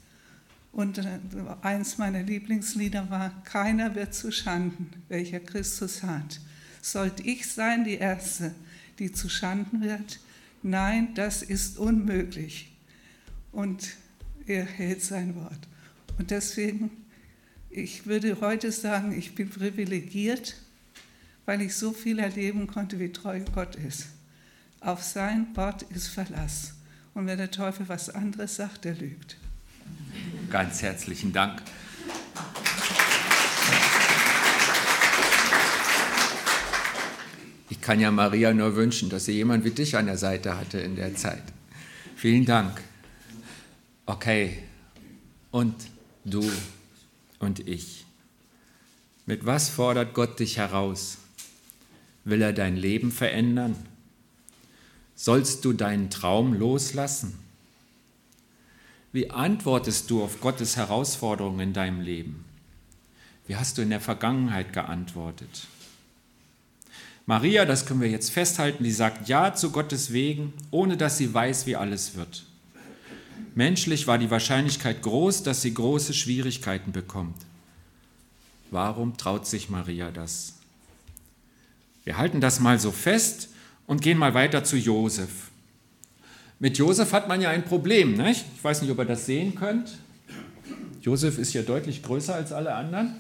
Und 0.74 0.98
äh, 0.98 1.20
eins 1.62 1.98
meiner 1.98 2.24
Lieblingslieder 2.24 3.10
war, 3.10 3.30
keiner 3.46 3.96
wird 3.96 4.14
zu 4.14 4.30
Schanden, 4.30 4.90
welcher 5.08 5.40
Christus 5.40 6.04
hat. 6.04 6.42
Sollte 6.82 7.24
ich 7.24 7.48
sein 7.48 7.86
die 7.86 7.96
Erste, 7.96 8.54
die 9.00 9.14
zu 9.14 9.30
Schanden 9.30 9.80
wird? 9.80 10.20
Nein, 10.64 11.14
das 11.14 11.44
ist 11.44 11.78
unmöglich. 11.78 12.74
Und 13.54 13.96
er 14.48 14.66
hält 14.66 15.02
sein 15.02 15.36
Wort. 15.36 15.60
Und 16.18 16.32
deswegen, 16.32 16.92
ich 17.70 18.06
würde 18.06 18.40
heute 18.42 18.72
sagen, 18.72 19.18
ich 19.18 19.36
bin 19.36 19.50
privilegiert, 19.50 20.56
weil 21.46 21.62
ich 21.62 21.76
so 21.76 21.92
viel 21.92 22.20
erleben 22.20 22.68
konnte, 22.68 23.00
wie 23.00 23.12
treu 23.12 23.42
Gott 23.54 23.76
ist. 23.76 24.08
Auf 24.80 25.04
sein 25.04 25.48
Wort 25.56 25.84
ist 25.84 26.08
Verlass. 26.08 26.74
Und 27.14 27.28
wenn 27.28 27.38
der 27.38 27.52
Teufel 27.52 27.88
was 27.88 28.10
anderes 28.10 28.56
sagt, 28.56 28.86
der 28.86 28.96
lügt. 28.96 29.38
Ganz 30.50 30.82
herzlichen 30.82 31.34
Dank. 31.34 31.62
Ich 37.70 37.82
kann 37.82 38.00
ja 38.00 38.12
Maria 38.12 38.54
nur 38.54 38.76
wünschen, 38.76 39.10
dass 39.10 39.26
sie 39.26 39.34
jemand 39.34 39.64
wie 39.64 39.72
dich 39.72 39.96
an 39.96 40.08
der 40.08 40.18
Seite 40.18 40.58
hatte 40.58 40.80
in 40.80 40.96
der 40.96 41.16
Zeit. 41.16 41.44
Vielen 42.16 42.46
Dank. 42.46 42.82
Okay. 44.06 44.62
Und 45.52 45.76
du 46.26 46.44
und 47.40 47.68
ich. 47.68 48.06
Mit 49.26 49.46
was 49.46 49.70
fordert 49.70 50.14
Gott 50.14 50.40
dich 50.40 50.58
heraus? 50.58 51.18
Will 52.24 52.42
er 52.42 52.54
dein 52.54 52.76
Leben 52.76 53.12
verändern? 53.12 53.76
Sollst 55.16 55.66
du 55.66 55.74
deinen 55.74 56.10
Traum 56.10 56.54
loslassen? 56.54 57.40
Wie 59.12 59.32
antwortest 59.32 60.10
du 60.12 60.24
auf 60.24 60.42
Gottes 60.42 60.76
Herausforderungen 60.76 61.60
in 61.62 61.74
deinem 61.74 62.02
Leben? 62.02 62.44
Wie 63.48 63.56
hast 63.56 63.78
du 63.78 63.82
in 63.82 63.92
der 63.92 64.02
Vergangenheit 64.02 64.74
geantwortet? 64.74 65.68
Maria, 67.26 67.66
das 67.66 67.86
können 67.86 68.02
wir 68.02 68.10
jetzt 68.10 68.30
festhalten, 68.30 68.84
die 68.84 68.92
sagt 68.92 69.28
Ja 69.28 69.56
zu 69.56 69.72
Gottes 69.72 70.12
Wegen, 70.12 70.54
ohne 70.70 70.98
dass 70.98 71.18
sie 71.18 71.34
weiß, 71.34 71.66
wie 71.66 71.76
alles 71.76 72.16
wird. 72.16 72.46
Menschlich 73.56 74.06
war 74.06 74.18
die 74.18 74.30
Wahrscheinlichkeit 74.30 75.02
groß, 75.02 75.44
dass 75.44 75.62
sie 75.62 75.74
große 75.74 76.14
Schwierigkeiten 76.14 76.92
bekommt. 76.92 77.38
Warum 78.70 79.16
traut 79.16 79.48
sich 79.48 79.70
Maria 79.70 80.12
das? 80.12 80.56
Wir 82.04 82.18
halten 82.18 82.42
das 82.42 82.60
mal 82.60 82.80
so 82.80 82.92
fest 82.92 83.50
und 83.88 84.02
gehen 84.02 84.18
mal 84.18 84.34
weiter 84.34 84.66
zu 84.66 84.76
Josef. 84.76 85.52
Mit 86.60 86.78
Josef 86.78 87.14
hat 87.14 87.30
man 87.30 87.42
ja 87.42 87.50
ein 87.50 87.64
Problem. 87.64 88.18
Nicht? 88.18 88.46
Ich 88.56 88.64
weiß 88.64 88.82
nicht, 88.82 88.92
ob 88.92 89.00
ihr 89.00 89.06
das 89.06 89.26
sehen 89.26 89.56
könnt. 89.56 89.98
Josef 91.02 91.38
ist 91.38 91.54
ja 91.54 91.62
deutlich 91.62 92.04
größer 92.04 92.36
als 92.36 92.52
alle 92.52 92.76
anderen. 92.76 93.16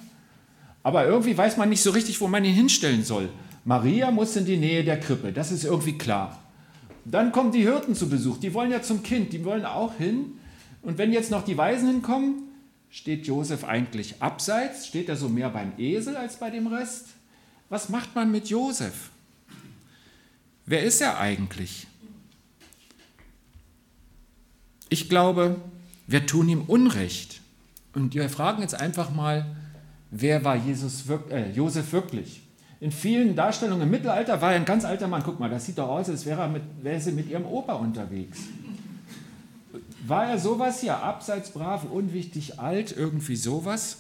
Aber 0.83 1.05
irgendwie 1.05 1.37
weiß 1.37 1.55
man 1.55 1.69
nicht 1.69 1.81
so 1.81 1.91
richtig, 1.91 2.19
wo 2.19 2.27
man 2.27 2.43
ihn 2.43 2.53
hinstellen 2.53 3.05
soll. 3.05 3.29
Maria 3.63 4.11
muss 4.11 4.35
in 4.35 4.45
die 4.45 4.57
Nähe 4.57 4.83
der 4.83 4.99
Krippe, 4.99 5.31
das 5.31 5.51
ist 5.51 5.63
irgendwie 5.63 5.97
klar. 5.97 6.44
Dann 7.05 7.31
kommen 7.31 7.51
die 7.51 7.61
Hirten 7.61 7.93
zu 7.93 8.09
Besuch, 8.09 8.39
die 8.39 8.53
wollen 8.53 8.71
ja 8.71 8.81
zum 8.81 9.03
Kind, 9.03 9.31
die 9.31 9.45
wollen 9.45 9.65
auch 9.65 9.93
hin. 9.95 10.39
Und 10.81 10.97
wenn 10.97 11.13
jetzt 11.13 11.31
noch 11.31 11.45
die 11.45 11.57
Weisen 11.57 11.87
hinkommen, 11.87 12.43
steht 12.89 13.27
Josef 13.27 13.63
eigentlich 13.63 14.21
abseits, 14.21 14.87
steht 14.87 15.07
er 15.09 15.15
so 15.15 15.29
mehr 15.29 15.49
beim 15.49 15.73
Esel 15.77 16.17
als 16.17 16.37
bei 16.39 16.49
dem 16.49 16.67
Rest. 16.67 17.07
Was 17.69 17.89
macht 17.89 18.15
man 18.15 18.31
mit 18.31 18.49
Josef? 18.49 19.09
Wer 20.65 20.83
ist 20.83 21.01
er 21.01 21.19
eigentlich? 21.19 21.87
Ich 24.89 25.09
glaube, 25.09 25.57
wir 26.07 26.25
tun 26.25 26.49
ihm 26.49 26.61
Unrecht. 26.61 27.41
Und 27.93 28.13
wir 28.13 28.29
fragen 28.29 28.61
jetzt 28.61 28.75
einfach 28.75 29.13
mal, 29.13 29.55
wer 30.11 30.43
war 30.43 30.55
Jesus, 30.55 31.03
äh, 31.29 31.51
Josef 31.51 31.91
wirklich? 31.91 32.41
In 32.79 32.91
vielen 32.91 33.35
Darstellungen 33.35 33.83
im 33.83 33.89
Mittelalter 33.89 34.41
war 34.41 34.51
er 34.51 34.57
ein 34.57 34.65
ganz 34.65 34.83
alter 34.83 35.07
Mann. 35.07 35.23
Guck 35.23 35.39
mal, 35.39 35.49
das 35.49 35.65
sieht 35.65 35.77
doch 35.77 35.87
aus, 35.87 36.09
als 36.09 36.25
wäre 36.25 36.41
er 36.41 36.47
mit, 36.49 36.63
wäre 36.81 36.99
sie 36.99 37.11
mit 37.11 37.29
ihrem 37.29 37.45
Opa 37.45 37.73
unterwegs. 37.73 38.39
War 40.07 40.27
er 40.29 40.39
sowas 40.39 40.81
hier, 40.81 40.97
abseits, 40.97 41.51
brav, 41.51 41.85
unwichtig, 41.85 42.59
alt, 42.59 42.95
irgendwie 42.95 43.35
sowas? 43.35 43.97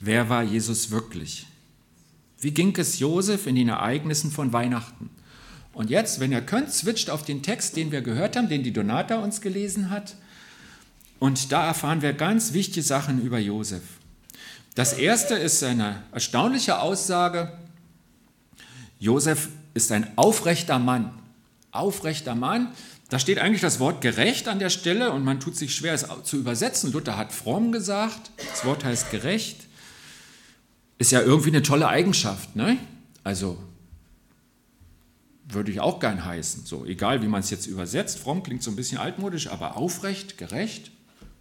Wer 0.00 0.28
war 0.28 0.42
Jesus 0.42 0.90
wirklich? 0.90 1.46
Wie 2.40 2.50
ging 2.50 2.76
es 2.76 2.98
Josef 2.98 3.46
in 3.46 3.54
den 3.54 3.68
Ereignissen 3.68 4.30
von 4.30 4.52
Weihnachten? 4.52 5.10
Und 5.72 5.90
jetzt, 5.90 6.20
wenn 6.20 6.32
ihr 6.32 6.40
könnt, 6.40 6.72
switcht 6.72 7.10
auf 7.10 7.22
den 7.22 7.42
Text, 7.42 7.76
den 7.76 7.92
wir 7.92 8.00
gehört 8.02 8.36
haben, 8.36 8.48
den 8.48 8.62
die 8.62 8.72
Donata 8.72 9.18
uns 9.18 9.40
gelesen 9.40 9.90
hat. 9.90 10.16
Und 11.18 11.52
da 11.52 11.66
erfahren 11.66 12.02
wir 12.02 12.12
ganz 12.12 12.52
wichtige 12.52 12.82
Sachen 12.82 13.22
über 13.22 13.38
Josef. 13.38 13.82
Das 14.76 14.92
erste 14.92 15.34
ist 15.36 15.64
eine 15.64 16.02
erstaunliche 16.12 16.80
Aussage. 16.80 17.50
Josef 18.98 19.48
ist 19.72 19.90
ein 19.90 20.06
aufrechter 20.16 20.78
Mann. 20.78 21.18
Aufrechter 21.72 22.34
Mann. 22.34 22.72
Da 23.08 23.18
steht 23.18 23.38
eigentlich 23.38 23.62
das 23.62 23.80
Wort 23.80 24.02
gerecht 24.02 24.48
an 24.48 24.58
der 24.58 24.68
Stelle 24.68 25.12
und 25.12 25.24
man 25.24 25.40
tut 25.40 25.56
sich 25.56 25.74
schwer, 25.74 25.94
es 25.94 26.06
zu 26.24 26.36
übersetzen. 26.36 26.92
Luther 26.92 27.16
hat 27.16 27.32
fromm 27.32 27.72
gesagt. 27.72 28.30
Das 28.36 28.66
Wort 28.66 28.84
heißt 28.84 29.10
gerecht. 29.10 29.66
Ist 30.98 31.10
ja 31.10 31.22
irgendwie 31.22 31.50
eine 31.50 31.62
tolle 31.62 31.88
Eigenschaft, 31.88 32.54
ne? 32.54 32.76
Also 33.24 33.56
würde 35.48 35.72
ich 35.72 35.80
auch 35.80 36.00
gern 36.00 36.22
heißen. 36.22 36.66
So, 36.66 36.84
egal 36.84 37.22
wie 37.22 37.28
man 37.28 37.40
es 37.40 37.48
jetzt 37.48 37.66
übersetzt. 37.66 38.18
Fromm 38.18 38.42
klingt 38.42 38.62
so 38.62 38.70
ein 38.70 38.76
bisschen 38.76 38.98
altmodisch, 38.98 39.46
aber 39.46 39.78
aufrecht, 39.78 40.36
gerecht, 40.36 40.90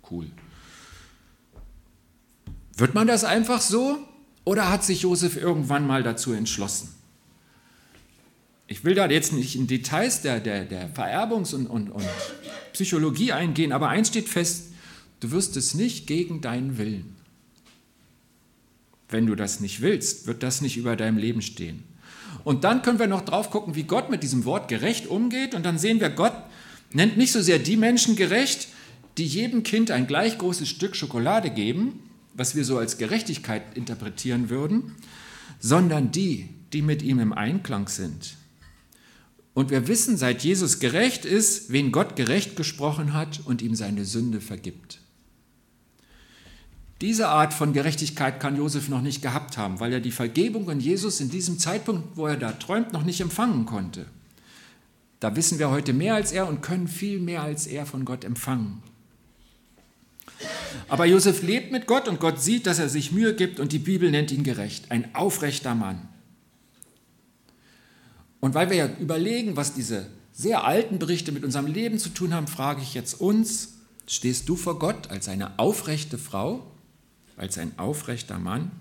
cool. 0.09 0.31
Wird 2.77 2.93
man 2.93 3.07
das 3.07 3.23
einfach 3.23 3.61
so 3.61 3.97
oder 4.43 4.69
hat 4.69 4.83
sich 4.83 5.01
Josef 5.01 5.37
irgendwann 5.37 5.87
mal 5.87 6.03
dazu 6.03 6.33
entschlossen? 6.33 6.89
Ich 8.67 8.83
will 8.83 8.95
da 8.95 9.09
jetzt 9.09 9.31
nicht 9.31 9.55
in 9.55 9.67
Details 9.67 10.21
der, 10.21 10.39
der, 10.39 10.65
der 10.65 10.93
Vererbungs- 10.93 11.53
und, 11.53 11.67
und, 11.67 11.89
und 11.89 12.05
Psychologie 12.73 13.31
eingehen, 13.31 13.71
aber 13.71 13.89
eins 13.89 14.09
steht 14.09 14.27
fest, 14.27 14.71
du 15.19 15.31
wirst 15.31 15.55
es 15.55 15.75
nicht 15.75 16.07
gegen 16.07 16.41
deinen 16.41 16.77
Willen. 16.77 17.15
Wenn 19.07 19.27
du 19.27 19.35
das 19.35 19.59
nicht 19.59 19.81
willst, 19.81 20.25
wird 20.25 20.41
das 20.41 20.61
nicht 20.61 20.77
über 20.77 20.95
deinem 20.95 21.17
Leben 21.17 21.43
stehen. 21.43 21.83
Und 22.43 22.63
dann 22.63 22.81
können 22.81 22.99
wir 22.99 23.07
noch 23.07 23.21
drauf 23.21 23.49
gucken, 23.51 23.75
wie 23.75 23.83
Gott 23.83 24.09
mit 24.09 24.23
diesem 24.23 24.45
Wort 24.45 24.67
gerecht 24.67 25.07
umgeht. 25.07 25.55
Und 25.55 25.63
dann 25.63 25.77
sehen 25.77 25.99
wir, 25.99 26.09
Gott 26.09 26.33
nennt 26.91 27.17
nicht 27.17 27.31
so 27.31 27.41
sehr 27.41 27.59
die 27.59 27.77
Menschen 27.77 28.15
gerecht, 28.15 28.67
die 29.17 29.25
jedem 29.25 29.63
Kind 29.63 29.91
ein 29.91 30.07
gleich 30.07 30.37
großes 30.37 30.67
Stück 30.67 30.95
Schokolade 30.95 31.49
geben, 31.49 31.99
was 32.35 32.55
wir 32.55 32.65
so 32.65 32.77
als 32.77 32.97
Gerechtigkeit 32.97 33.75
interpretieren 33.75 34.49
würden, 34.49 34.95
sondern 35.59 36.11
die, 36.11 36.49
die 36.73 36.81
mit 36.81 37.01
ihm 37.01 37.19
im 37.19 37.33
Einklang 37.33 37.87
sind. 37.87 38.35
Und 39.53 39.69
wir 39.69 39.87
wissen, 39.87 40.17
seit 40.17 40.43
Jesus 40.43 40.79
gerecht 40.79 41.23
ist, 41.23 41.71
wen 41.71 41.93
Gott 41.93 42.15
gerecht 42.17 42.57
gesprochen 42.57 43.13
hat 43.13 43.39
und 43.45 43.61
ihm 43.61 43.73
seine 43.73 44.03
Sünde 44.03 44.41
vergibt. 44.41 44.99
Diese 47.01 47.27
Art 47.27 47.53
von 47.53 47.73
Gerechtigkeit 47.73 48.39
kann 48.39 48.57
Josef 48.57 48.89
noch 48.89 49.01
nicht 49.01 49.21
gehabt 49.21 49.57
haben, 49.57 49.79
weil 49.79 49.93
er 49.93 49.99
die 49.99 50.11
Vergebung 50.11 50.69
in 50.69 50.79
Jesus 50.79 51.21
in 51.21 51.29
diesem 51.29 51.59
Zeitpunkt, 51.59 52.15
wo 52.15 52.27
er 52.27 52.37
da 52.37 52.51
träumt, 52.51 52.93
noch 52.93 53.03
nicht 53.03 53.21
empfangen 53.21 53.65
konnte. 53.65 54.05
Da 55.19 55.35
wissen 55.35 55.59
wir 55.59 55.69
heute 55.71 55.93
mehr 55.93 56.15
als 56.15 56.31
er 56.31 56.47
und 56.47 56.61
können 56.61 56.87
viel 56.87 57.19
mehr 57.19 57.41
als 57.41 57.67
er 57.67 57.85
von 57.85 58.05
Gott 58.05 58.23
empfangen. 58.23 58.81
Aber 60.87 61.05
Josef 61.05 61.41
lebt 61.41 61.71
mit 61.71 61.87
Gott 61.87 62.07
und 62.07 62.19
Gott 62.19 62.41
sieht, 62.41 62.67
dass 62.67 62.79
er 62.79 62.89
sich 62.89 63.11
Mühe 63.11 63.35
gibt 63.35 63.59
und 63.59 63.71
die 63.71 63.79
Bibel 63.79 64.11
nennt 64.11 64.31
ihn 64.31 64.43
gerecht, 64.43 64.91
ein 64.91 65.15
aufrechter 65.15 65.75
Mann. 65.75 66.07
Und 68.39 68.53
weil 68.53 68.69
wir 68.69 68.77
ja 68.77 68.89
überlegen, 68.99 69.55
was 69.55 69.73
diese 69.73 70.07
sehr 70.31 70.65
alten 70.65 70.99
Berichte 70.99 71.31
mit 71.31 71.43
unserem 71.43 71.67
Leben 71.67 71.97
zu 71.97 72.09
tun 72.09 72.33
haben, 72.33 72.47
frage 72.47 72.81
ich 72.81 72.93
jetzt 72.93 73.19
uns, 73.19 73.73
stehst 74.07 74.49
du 74.49 74.55
vor 74.55 74.77
Gott 74.77 75.09
als 75.09 75.27
eine 75.27 75.57
aufrechte 75.57 76.17
Frau? 76.17 76.71
als 77.37 77.57
ein 77.57 77.77
aufrechter 77.77 78.39
Mann. 78.39 78.71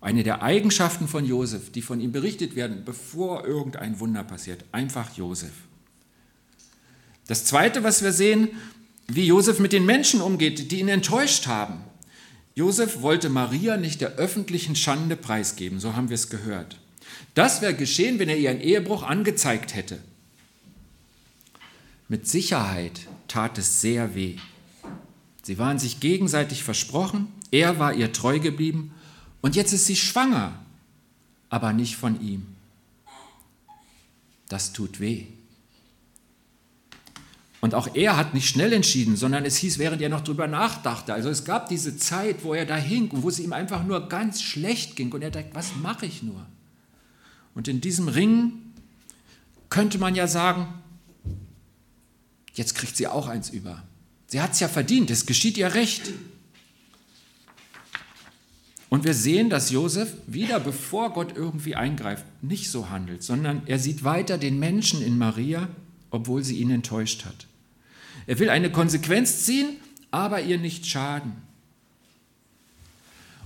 Eine 0.00 0.22
der 0.22 0.42
Eigenschaften 0.42 1.08
von 1.08 1.24
Josef, 1.24 1.72
die 1.72 1.82
von 1.82 2.00
ihm 2.00 2.12
berichtet 2.12 2.54
werden, 2.54 2.84
bevor 2.84 3.44
irgendein 3.44 3.98
Wunder 3.98 4.22
passiert, 4.22 4.64
einfach 4.70 5.16
Josef. 5.16 5.52
Das 7.26 7.44
Zweite, 7.44 7.82
was 7.82 8.02
wir 8.02 8.12
sehen, 8.12 8.48
wie 9.08 9.26
Josef 9.26 9.58
mit 9.58 9.72
den 9.72 9.86
Menschen 9.86 10.20
umgeht, 10.20 10.70
die 10.70 10.80
ihn 10.80 10.88
enttäuscht 10.88 11.46
haben. 11.46 11.80
Josef 12.54 13.00
wollte 13.02 13.28
Maria 13.28 13.76
nicht 13.76 14.00
der 14.00 14.16
öffentlichen 14.16 14.76
Schande 14.76 15.16
preisgeben, 15.16 15.80
so 15.80 15.96
haben 15.96 16.10
wir 16.10 16.14
es 16.14 16.28
gehört. 16.28 16.78
Das 17.34 17.62
wäre 17.62 17.74
geschehen, 17.74 18.18
wenn 18.18 18.28
er 18.28 18.36
ihren 18.36 18.60
Ehebruch 18.60 19.02
angezeigt 19.02 19.74
hätte. 19.74 19.98
Mit 22.08 22.28
Sicherheit 22.28 23.00
tat 23.28 23.58
es 23.58 23.80
sehr 23.80 24.14
weh. 24.14 24.36
Sie 25.42 25.58
waren 25.58 25.78
sich 25.78 26.00
gegenseitig 26.00 26.62
versprochen, 26.62 27.28
er 27.50 27.78
war 27.78 27.94
ihr 27.94 28.12
treu 28.12 28.38
geblieben 28.38 28.92
und 29.40 29.56
jetzt 29.56 29.72
ist 29.72 29.86
sie 29.86 29.96
schwanger, 29.96 30.58
aber 31.48 31.72
nicht 31.72 31.96
von 31.96 32.20
ihm. 32.20 32.46
Das 34.48 34.72
tut 34.72 35.00
weh. 35.00 35.26
Und 37.60 37.74
auch 37.74 37.94
er 37.94 38.16
hat 38.16 38.34
nicht 38.34 38.48
schnell 38.48 38.72
entschieden, 38.72 39.16
sondern 39.16 39.44
es 39.44 39.56
hieß, 39.56 39.78
während 39.78 40.00
er 40.00 40.08
noch 40.08 40.20
drüber 40.20 40.46
nachdachte. 40.46 41.12
Also 41.12 41.28
es 41.28 41.44
gab 41.44 41.68
diese 41.68 41.96
Zeit, 41.96 42.44
wo 42.44 42.54
er 42.54 42.66
da 42.66 42.76
hing 42.76 43.10
und 43.10 43.22
wo 43.22 43.28
es 43.28 43.40
ihm 43.40 43.52
einfach 43.52 43.84
nur 43.84 44.08
ganz 44.08 44.42
schlecht 44.42 44.94
ging 44.94 45.12
und 45.12 45.22
er 45.22 45.30
dachte, 45.30 45.50
was 45.54 45.74
mache 45.82 46.06
ich 46.06 46.22
nur? 46.22 46.46
Und 47.54 47.66
in 47.66 47.80
diesem 47.80 48.06
Ring 48.06 48.52
könnte 49.70 49.98
man 49.98 50.14
ja 50.14 50.28
sagen, 50.28 50.68
jetzt 52.54 52.76
kriegt 52.76 52.96
sie 52.96 53.08
auch 53.08 53.26
eins 53.26 53.50
über. 53.50 53.82
Sie 54.28 54.40
hat 54.40 54.52
es 54.52 54.60
ja 54.60 54.68
verdient, 54.68 55.10
es 55.10 55.26
geschieht 55.26 55.58
ihr 55.58 55.74
recht. 55.74 56.12
Und 58.88 59.04
wir 59.04 59.14
sehen, 59.14 59.50
dass 59.50 59.70
Josef 59.70 60.12
wieder, 60.26 60.60
bevor 60.60 61.12
Gott 61.12 61.36
irgendwie 61.36 61.74
eingreift, 61.74 62.24
nicht 62.40 62.70
so 62.70 62.88
handelt, 62.88 63.22
sondern 63.22 63.62
er 63.66 63.78
sieht 63.78 64.04
weiter 64.04 64.38
den 64.38 64.58
Menschen 64.58 65.02
in 65.02 65.18
Maria, 65.18 65.68
obwohl 66.10 66.42
sie 66.42 66.58
ihn 66.58 66.70
enttäuscht 66.70 67.24
hat. 67.24 67.46
Er 68.26 68.38
will 68.38 68.50
eine 68.50 68.70
Konsequenz 68.70 69.44
ziehen, 69.44 69.76
aber 70.10 70.42
ihr 70.42 70.58
nicht 70.58 70.86
schaden. 70.86 71.32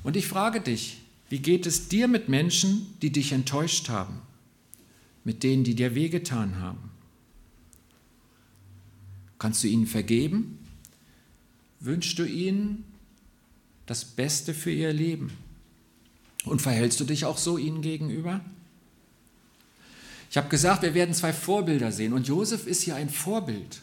Und 0.03 0.17
ich 0.17 0.27
frage 0.27 0.61
dich, 0.61 0.99
wie 1.29 1.39
geht 1.39 1.67
es 1.67 1.89
dir 1.89 2.09
mit 2.09 2.29
Menschen, 2.29 2.87
die 3.01 3.11
dich 3.11 3.33
enttäuscht 3.33 3.89
haben, 3.89 4.21
mit 5.25 5.43
denen, 5.43 5.65
die 5.65 5.75
dir 5.75 5.95
wehgetan 5.95 6.59
haben? 6.59 6.91
Kannst 9.39 9.63
du 9.65 9.69
ihnen 9.69 9.87
vergeben? 9.87 10.59
wünschst 11.85 12.19
du 12.19 12.25
ihnen 12.25 12.85
das 13.87 14.05
Beste 14.05 14.55
für 14.55 14.71
ihr 14.71 14.93
Leben? 14.93 15.33
Und 16.45 16.63
verhältst 16.63 16.99
du 17.01 17.05
dich 17.05 17.25
auch 17.25 17.39
so 17.39 17.59
ihnen 17.59 17.83
gegenüber? 17.83 18.41
Ich 20.33 20.39
habe 20.39 20.49
gesagt, 20.49 20.81
wir 20.81 20.95
werden 20.95 21.15
zwei 21.15 21.31
Vorbilder 21.31 21.93
sehen 21.93 22.15
und 22.15 22.27
Josef 22.27 22.67
ist 22.67 22.81
hier 22.81 22.97
ein 22.97 23.11
Vorbild. 23.11 23.83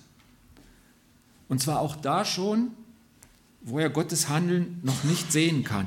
Und 1.48 1.62
zwar 1.62 1.80
auch 1.80 1.96
da 1.96 2.26
schon, 2.26 2.72
wo 3.62 3.78
er 3.78 3.92
Gottes 3.92 4.30
Handeln 4.30 4.80
noch 4.82 5.04
nicht 5.04 5.32
sehen 5.32 5.64
kann. 5.64 5.86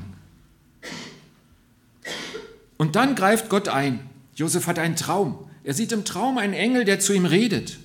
Und 2.77 2.95
dann 2.95 3.15
greift 3.15 3.49
Gott 3.49 3.67
ein. 3.67 4.09
Josef 4.37 4.65
hat 4.67 4.79
einen 4.79 4.95
Traum. 4.95 5.49
Er 5.65 5.73
sieht 5.73 5.91
im 5.91 6.05
Traum 6.05 6.37
einen 6.37 6.53
Engel, 6.53 6.85
der 6.85 7.01
zu 7.01 7.11
ihm 7.11 7.25
redet. 7.25 7.77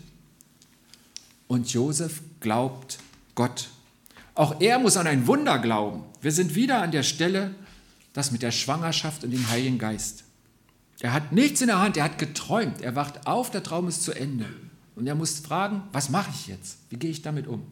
Und 1.49 1.73
Josef 1.73 2.21
glaubt 2.39 3.01
Gott. 3.35 3.71
Auch 4.37 4.61
er 4.61 4.79
muss 4.79 4.97
an 4.97 5.09
ein 5.09 5.27
Wunder 5.27 5.59
glauben. 5.59 6.05
Wir 6.23 6.31
sind 6.31 6.55
wieder 6.55 6.81
an 6.81 6.93
der 6.93 7.03
Stelle, 7.03 7.57
das 8.13 8.31
mit 8.31 8.43
der 8.43 8.53
Schwangerschaft 8.53 9.25
und 9.25 9.33
dem 9.33 9.51
Heiligen 9.51 9.79
Geist. 9.79 10.23
Er 11.01 11.13
hat 11.13 11.33
nichts 11.33 11.61
in 11.61 11.69
der 11.69 11.81
Hand, 11.81 11.97
er 11.97 12.05
hat 12.05 12.19
geträumt, 12.19 12.81
er 12.81 12.97
wacht 12.97 13.27
auf, 13.27 13.51
der 13.51 13.63
Traum 13.63 13.89
ist 13.89 14.03
zu 14.03 14.13
Ende. 14.13 14.47
Und 14.97 15.07
er 15.07 15.15
muss 15.15 15.39
fragen, 15.39 15.83
was 15.93 16.11
mache 16.11 16.31
ich 16.35 16.49
jetzt? 16.49 16.79
Wie 16.91 16.97
gehe 16.97 17.11
ich 17.11 17.23
damit 17.23 17.47
um? 17.47 17.63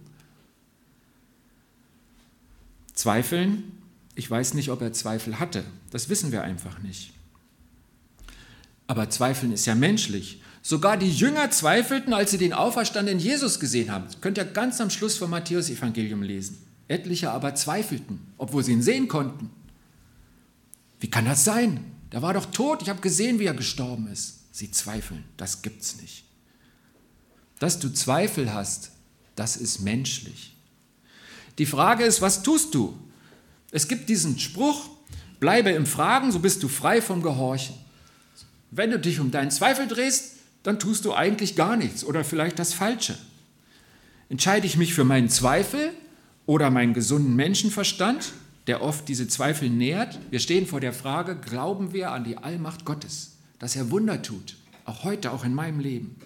Zweifeln? 2.95 3.73
Ich 4.15 4.31
weiß 4.31 4.55
nicht, 4.55 4.71
ob 4.71 4.81
er 4.81 4.93
Zweifel 4.93 5.41
hatte. 5.41 5.65
Das 5.91 6.09
wissen 6.09 6.31
wir 6.31 6.43
einfach 6.43 6.79
nicht. 6.79 7.13
Aber 8.87 9.11
Zweifeln 9.11 9.53
ist 9.53 9.67
ja 9.67 9.75
menschlich. 9.75 10.41
Sogar 10.63 10.97
die 10.97 11.11
Jünger 11.11 11.51
zweifelten, 11.51 12.15
als 12.15 12.31
sie 12.31 12.39
den 12.39 12.53
auferstandenen 12.53 13.21
Jesus 13.21 13.61
gesehen 13.61 13.91
haben. 13.91 14.05
Das 14.05 14.21
könnt 14.21 14.39
ihr 14.39 14.45
ganz 14.45 14.81
am 14.81 14.91
Schluss 14.91 15.19
vom 15.19 15.31
Matthäus-Evangelium 15.31 16.23
lesen. 16.23 16.59
Etliche 16.89 17.31
aber 17.31 17.55
zweifelten, 17.57 18.21
obwohl 18.39 18.65
sie 18.65 18.73
ihn 18.73 18.83
sehen 18.83 19.09
konnten. 19.09 19.51
Wie 21.01 21.11
kann 21.11 21.25
das 21.25 21.45
sein? 21.45 21.85
Der 22.13 22.23
war 22.23 22.35
doch 22.35 22.47
tot, 22.47 22.83
ich 22.83 22.89
habe 22.89 23.01
gesehen, 23.01 23.39
wie 23.39 23.47
er 23.47 23.55
gestorben 23.55 24.07
ist. 24.09 24.55
Sie 24.55 24.71
zweifeln, 24.71 25.25
das 25.37 25.63
gibt's 25.63 26.01
nicht. 26.01 26.25
Dass 27.59 27.79
du 27.79 27.93
Zweifel 27.93 28.53
hast, 28.53 28.93
das 29.35 29.57
ist 29.57 29.81
menschlich. 29.81 30.57
Die 31.59 31.67
Frage 31.67 32.05
ist, 32.05 32.21
was 32.23 32.43
tust 32.43 32.75
du? 32.75 32.97
Es 33.71 33.89
gibt 33.89 34.09
diesen 34.09 34.39
Spruch, 34.39 34.89
bleibe 35.41 35.71
im 35.71 35.87
Fragen, 35.87 36.33
so 36.33 36.39
bist 36.39 36.63
du 36.63 36.69
frei 36.69 37.03
vom 37.03 37.23
Gehorchen. 37.23 37.75
Wenn 38.71 38.91
du 38.91 38.99
dich 38.99 39.21
um 39.21 39.31
deinen 39.31 39.51
Zweifel 39.51 39.87
drehst, 39.89 40.37
dann 40.63 40.79
tust 40.79 41.05
du 41.05 41.15
eigentlich 41.15 41.57
gar 41.57 41.77
nichts 41.77 42.05
oder 42.05 42.25
vielleicht 42.25 42.59
das 42.59 42.73
Falsche. 42.73 43.17
Entscheide 44.29 44.67
ich 44.67 44.77
mich 44.77 44.95
für 44.95 45.05
meinen 45.05 45.29
Zweifel 45.29 45.93
oder 46.47 46.71
meinen 46.71 46.95
gesunden 46.95 47.37
Menschenverstand, 47.37 48.33
der 48.67 48.83
oft 48.83 49.09
diese 49.09 49.29
Zweifel 49.29 49.71
nährt? 49.71 50.19
Wir 50.31 50.41
stehen 50.41 50.67
vor 50.67 50.81
der 50.81 50.93
Frage, 50.93 51.37
glauben 51.37 51.93
wir 51.93 52.13
an 52.13 52.25
die 52.25 52.39
Allmacht 52.39 52.85
Gottes, 52.85 53.37
dass 53.59 53.77
er 53.77 53.91
Wunder 53.91 54.23
tut, 54.23 54.57
auch 54.85 55.05
heute, 55.05 55.33
auch 55.33 55.45
in 55.45 55.55
meinem 55.55 55.81
Leben? 55.81 56.17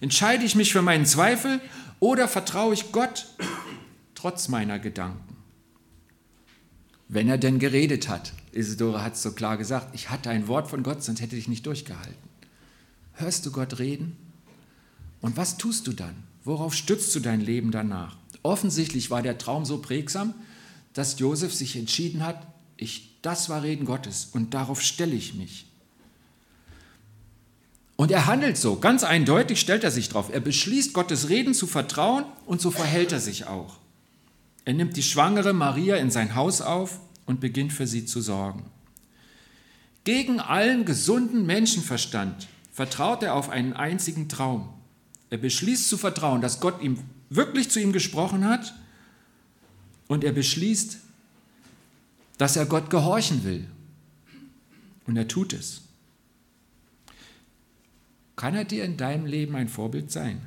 Entscheide 0.00 0.44
ich 0.44 0.54
mich 0.54 0.72
für 0.72 0.82
meinen 0.82 1.06
Zweifel 1.06 1.60
oder 2.00 2.28
vertraue 2.28 2.74
ich 2.74 2.92
Gott 2.92 3.26
trotz 4.14 4.48
meiner 4.48 4.78
Gedanken? 4.78 5.36
Wenn 7.08 7.28
er 7.28 7.38
denn 7.38 7.58
geredet 7.58 8.08
hat. 8.08 8.32
Isidore 8.52 9.02
hat 9.02 9.14
es 9.14 9.22
so 9.22 9.32
klar 9.32 9.56
gesagt, 9.56 9.94
ich 9.94 10.10
hatte 10.10 10.30
ein 10.30 10.48
Wort 10.48 10.68
von 10.68 10.82
Gott, 10.82 11.02
sonst 11.02 11.20
hätte 11.20 11.36
ich 11.36 11.46
nicht 11.46 11.66
durchgehalten. 11.66 12.14
Hörst 13.12 13.46
du 13.46 13.52
Gott 13.52 13.78
reden? 13.78 14.16
Und 15.20 15.36
was 15.36 15.56
tust 15.56 15.86
du 15.86 15.92
dann? 15.92 16.14
Worauf 16.44 16.74
stützt 16.74 17.14
du 17.14 17.20
dein 17.20 17.40
Leben 17.40 17.70
danach? 17.70 18.16
Offensichtlich 18.42 19.10
war 19.10 19.22
der 19.22 19.38
Traum 19.38 19.64
so 19.64 19.78
prägsam, 19.78 20.34
dass 20.96 21.18
Josef 21.18 21.52
sich 21.52 21.76
entschieden 21.76 22.24
hat, 22.24 22.46
ich, 22.78 23.18
das 23.20 23.50
war 23.50 23.62
Reden 23.62 23.84
Gottes 23.84 24.30
und 24.32 24.54
darauf 24.54 24.80
stelle 24.80 25.14
ich 25.14 25.34
mich. 25.34 25.66
Und 27.96 28.10
er 28.10 28.24
handelt 28.24 28.56
so, 28.56 28.76
ganz 28.76 29.04
eindeutig 29.04 29.60
stellt 29.60 29.84
er 29.84 29.90
sich 29.90 30.08
drauf. 30.08 30.30
Er 30.32 30.40
beschließt, 30.40 30.94
Gottes 30.94 31.28
Reden 31.28 31.52
zu 31.52 31.66
vertrauen 31.66 32.24
und 32.46 32.62
so 32.62 32.70
verhält 32.70 33.12
er 33.12 33.20
sich 33.20 33.46
auch. 33.46 33.76
Er 34.64 34.72
nimmt 34.72 34.96
die 34.96 35.02
schwangere 35.02 35.52
Maria 35.52 35.96
in 35.96 36.10
sein 36.10 36.34
Haus 36.34 36.62
auf 36.62 36.98
und 37.26 37.40
beginnt 37.40 37.74
für 37.74 37.86
sie 37.86 38.06
zu 38.06 38.22
sorgen. 38.22 38.64
Gegen 40.04 40.40
allen 40.40 40.86
gesunden 40.86 41.44
Menschenverstand 41.44 42.48
vertraut 42.72 43.22
er 43.22 43.34
auf 43.34 43.50
einen 43.50 43.74
einzigen 43.74 44.30
Traum. 44.30 44.70
Er 45.28 45.36
beschließt 45.36 45.90
zu 45.90 45.98
vertrauen, 45.98 46.40
dass 46.40 46.60
Gott 46.60 46.80
ihm 46.80 47.00
wirklich 47.28 47.70
zu 47.70 47.80
ihm 47.80 47.92
gesprochen 47.92 48.46
hat 48.46 48.72
und 50.08 50.24
er 50.24 50.32
beschließt, 50.32 50.98
dass 52.38 52.56
er 52.56 52.66
Gott 52.66 52.90
gehorchen 52.90 53.44
will. 53.44 53.66
Und 55.06 55.16
er 55.16 55.28
tut 55.28 55.52
es. 55.52 55.82
Kann 58.34 58.54
er 58.54 58.64
dir 58.64 58.84
in 58.84 58.96
deinem 58.96 59.26
Leben 59.26 59.56
ein 59.56 59.68
Vorbild 59.68 60.10
sein? 60.10 60.40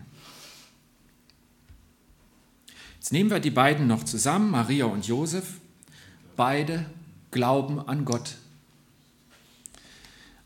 Jetzt 3.00 3.12
nehmen 3.12 3.32
wir 3.32 3.40
die 3.40 3.50
beiden 3.50 3.88
noch 3.88 4.04
zusammen, 4.04 4.52
Maria 4.52 4.86
und 4.86 5.08
Josef. 5.08 5.56
Beide 6.36 6.86
glauben 7.32 7.80
an 7.80 8.06
Gott. 8.06 8.36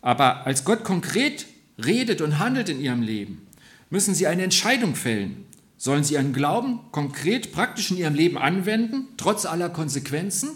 Aber 0.01 0.45
als 0.45 0.63
Gott 0.63 0.83
konkret 0.83 1.47
redet 1.83 2.21
und 2.21 2.39
handelt 2.39 2.69
in 2.69 2.79
ihrem 2.79 3.01
Leben, 3.01 3.45
müssen 3.89 4.13
sie 4.13 4.27
eine 4.27 4.43
Entscheidung 4.43 4.95
fällen. 4.95 5.45
Sollen 5.83 6.05
sie 6.05 6.13
ihren 6.13 6.31
Glauben 6.31 6.79
konkret, 6.93 7.51
praktisch 7.51 7.91
in 7.91 7.97
ihrem 7.97 8.13
Leben 8.13 8.37
anwenden, 8.37 9.09
trotz 9.17 9.45
aller 9.45 9.69
Konsequenzen? 9.69 10.51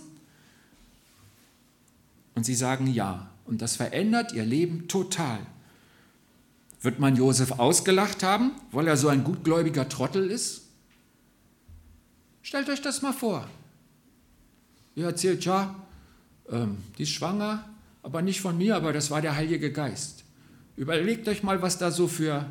Und 2.34 2.46
sie 2.46 2.56
sagen 2.56 2.88
ja. 2.88 3.30
Und 3.44 3.62
das 3.62 3.76
verändert 3.76 4.32
ihr 4.32 4.46
Leben 4.46 4.88
total. 4.88 5.40
Wird 6.80 7.00
man 7.00 7.18
Josef 7.18 7.60
ausgelacht 7.60 8.24
haben, 8.24 8.52
weil 8.72 8.88
er 8.88 8.96
so 8.96 9.10
ein 9.10 9.26
gutgläubiger 9.26 9.90
Trottel 9.90 10.32
ist? 10.32 10.62
Stellt 12.42 12.70
euch 12.70 12.82
das 12.82 13.02
mal 13.02 13.12
vor. 13.12 13.50
Ihr 14.96 15.08
erzählt, 15.08 15.44
ja, 15.44 15.76
ähm, 16.50 16.78
die 16.98 17.04
ist 17.04 17.12
schwanger, 17.12 17.68
aber 18.02 18.22
nicht 18.22 18.40
von 18.40 18.58
mir, 18.58 18.78
aber 18.78 18.94
das 18.94 19.12
war 19.12 19.22
der 19.22 19.36
Heilige 19.36 19.74
Geist. 19.74 20.24
Überlegt 20.78 21.28
euch 21.28 21.44
mal, 21.44 21.62
was 21.62 21.78
da 21.78 21.92
so 21.92 22.08
für 22.08 22.46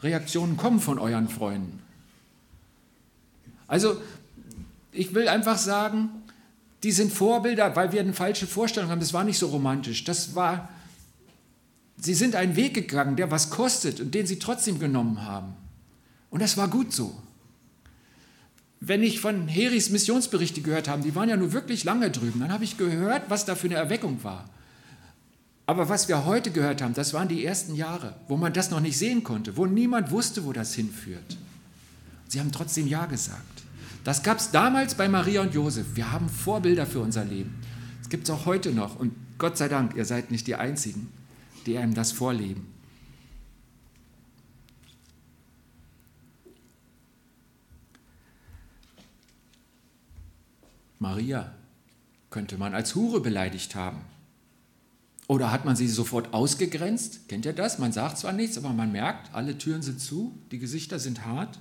Reaktionen 0.00 0.56
kommen 0.56 0.80
von 0.80 0.98
euren 0.98 1.28
Freunden. 1.28 1.83
Also, 3.66 4.00
ich 4.92 5.14
will 5.14 5.28
einfach 5.28 5.58
sagen, 5.58 6.10
die 6.82 6.92
sind 6.92 7.12
Vorbilder, 7.12 7.74
weil 7.76 7.92
wir 7.92 8.00
eine 8.00 8.12
falsche 8.12 8.46
Vorstellung 8.46 8.90
haben. 8.90 9.00
Das 9.00 9.12
war 9.12 9.24
nicht 9.24 9.38
so 9.38 9.48
romantisch. 9.48 10.04
Das 10.04 10.34
war, 10.34 10.68
sie 11.96 12.14
sind 12.14 12.36
einen 12.36 12.56
Weg 12.56 12.74
gegangen, 12.74 13.16
der 13.16 13.30
was 13.30 13.50
kostet 13.50 14.00
und 14.00 14.14
den 14.14 14.26
sie 14.26 14.38
trotzdem 14.38 14.78
genommen 14.78 15.22
haben. 15.22 15.54
Und 16.30 16.42
das 16.42 16.56
war 16.56 16.68
gut 16.68 16.92
so. 16.92 17.16
Wenn 18.80 19.02
ich 19.02 19.20
von 19.20 19.48
Heris 19.48 19.88
Missionsberichte 19.88 20.60
gehört 20.60 20.88
habe, 20.88 21.02
die 21.02 21.14
waren 21.14 21.30
ja 21.30 21.38
nur 21.38 21.54
wirklich 21.54 21.84
lange 21.84 22.10
drüben, 22.10 22.40
dann 22.40 22.52
habe 22.52 22.64
ich 22.64 22.76
gehört, 22.76 23.30
was 23.30 23.46
da 23.46 23.54
für 23.54 23.68
eine 23.68 23.76
Erweckung 23.76 24.22
war. 24.22 24.44
Aber 25.64 25.88
was 25.88 26.08
wir 26.08 26.26
heute 26.26 26.50
gehört 26.50 26.82
haben, 26.82 26.92
das 26.92 27.14
waren 27.14 27.28
die 27.28 27.44
ersten 27.44 27.74
Jahre, 27.74 28.14
wo 28.28 28.36
man 28.36 28.52
das 28.52 28.70
noch 28.70 28.80
nicht 28.80 28.98
sehen 28.98 29.24
konnte, 29.24 29.56
wo 29.56 29.64
niemand 29.64 30.10
wusste, 30.10 30.44
wo 30.44 30.52
das 30.52 30.74
hinführt. 30.74 31.38
Sie 32.28 32.40
haben 32.40 32.52
trotzdem 32.52 32.86
Ja 32.86 33.06
gesagt. 33.06 33.53
Das 34.04 34.22
gab 34.22 34.38
es 34.38 34.50
damals 34.50 34.94
bei 34.94 35.08
Maria 35.08 35.40
und 35.40 35.54
Josef. 35.54 35.96
Wir 35.96 36.12
haben 36.12 36.28
Vorbilder 36.28 36.86
für 36.86 37.00
unser 37.00 37.24
Leben. 37.24 37.58
Das 38.00 38.10
gibt 38.10 38.24
es 38.24 38.30
auch 38.30 38.44
heute 38.44 38.72
noch. 38.72 38.96
Und 38.96 39.14
Gott 39.38 39.56
sei 39.56 39.68
Dank, 39.68 39.96
ihr 39.96 40.04
seid 40.04 40.30
nicht 40.30 40.46
die 40.46 40.56
Einzigen, 40.56 41.10
die 41.64 41.78
einem 41.78 41.94
das 41.94 42.12
vorleben. 42.12 42.66
Maria 50.98 51.54
könnte 52.28 52.58
man 52.58 52.74
als 52.74 52.94
Hure 52.94 53.20
beleidigt 53.20 53.74
haben. 53.74 54.02
Oder 55.28 55.50
hat 55.50 55.64
man 55.64 55.76
sie 55.76 55.88
sofort 55.88 56.34
ausgegrenzt? 56.34 57.28
Kennt 57.28 57.46
ihr 57.46 57.54
das? 57.54 57.78
Man 57.78 57.92
sagt 57.92 58.18
zwar 58.18 58.34
nichts, 58.34 58.58
aber 58.58 58.70
man 58.70 58.92
merkt, 58.92 59.34
alle 59.34 59.56
Türen 59.56 59.80
sind 59.80 60.00
zu, 60.00 60.38
die 60.50 60.58
Gesichter 60.58 60.98
sind 60.98 61.24
hart. 61.24 61.58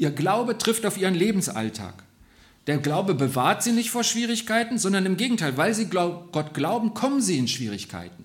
Ihr 0.00 0.10
Glaube 0.10 0.56
trifft 0.56 0.86
auf 0.86 0.96
ihren 0.96 1.14
Lebensalltag. 1.14 2.04
Der 2.66 2.78
Glaube 2.78 3.12
bewahrt 3.14 3.62
sie 3.62 3.72
nicht 3.72 3.90
vor 3.90 4.02
Schwierigkeiten, 4.02 4.78
sondern 4.78 5.04
im 5.04 5.18
Gegenteil, 5.18 5.58
weil 5.58 5.74
sie 5.74 5.90
Gott 5.90 6.54
glauben, 6.54 6.94
kommen 6.94 7.20
sie 7.20 7.36
in 7.36 7.48
Schwierigkeiten. 7.48 8.24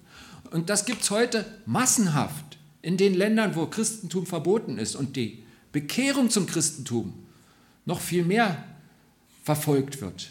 Und 0.51 0.69
das 0.69 0.85
gibt 0.85 1.01
es 1.01 1.11
heute 1.11 1.45
massenhaft 1.65 2.57
in 2.81 2.95
den 2.95 3.13
Ländern, 3.13 3.57
wo 3.57 3.65
Christentum 3.65 4.25
verboten 4.25 4.77
ist 4.77 4.95
und 4.95 5.17
die 5.17 5.43
Bekehrung 5.73 6.29
zum 6.29 6.47
Christentum 6.47 7.13
noch 7.85 7.99
viel 7.99 8.23
mehr 8.23 8.63
verfolgt 9.43 9.99
wird. 9.99 10.29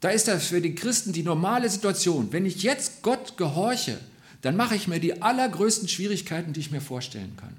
Da 0.00 0.10
ist 0.10 0.28
das 0.28 0.48
für 0.48 0.60
die 0.60 0.74
Christen 0.74 1.14
die 1.14 1.22
normale 1.22 1.70
Situation. 1.70 2.34
Wenn 2.34 2.44
ich 2.44 2.62
jetzt 2.62 3.00
Gott 3.00 3.38
gehorche, 3.38 3.98
dann 4.42 4.56
mache 4.56 4.76
ich 4.76 4.88
mir 4.88 5.00
die 5.00 5.22
allergrößten 5.22 5.88
Schwierigkeiten, 5.88 6.52
die 6.52 6.60
ich 6.60 6.70
mir 6.70 6.82
vorstellen 6.82 7.34
kann. 7.38 7.56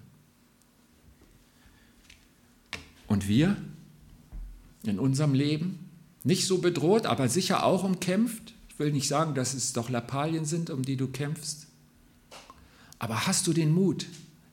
Und 3.14 3.28
wir 3.28 3.56
in 4.88 4.98
unserem 4.98 5.36
Leben 5.36 5.88
nicht 6.24 6.48
so 6.48 6.58
bedroht, 6.58 7.06
aber 7.06 7.30
sicher 7.30 7.64
auch 7.64 7.84
umkämpft. 7.84 8.56
Ich 8.70 8.80
will 8.80 8.92
nicht 8.92 9.08
sagen, 9.08 9.36
dass 9.36 9.54
es 9.54 9.72
doch 9.72 9.92
Lappalien 9.92 10.46
sind, 10.46 10.72
um 10.72 10.82
die 10.82 10.96
du 10.96 11.06
kämpfst. 11.06 11.68
Aber 12.98 13.28
hast 13.28 13.46
du 13.46 13.54
den 13.54 13.72
Mut? 13.72 14.08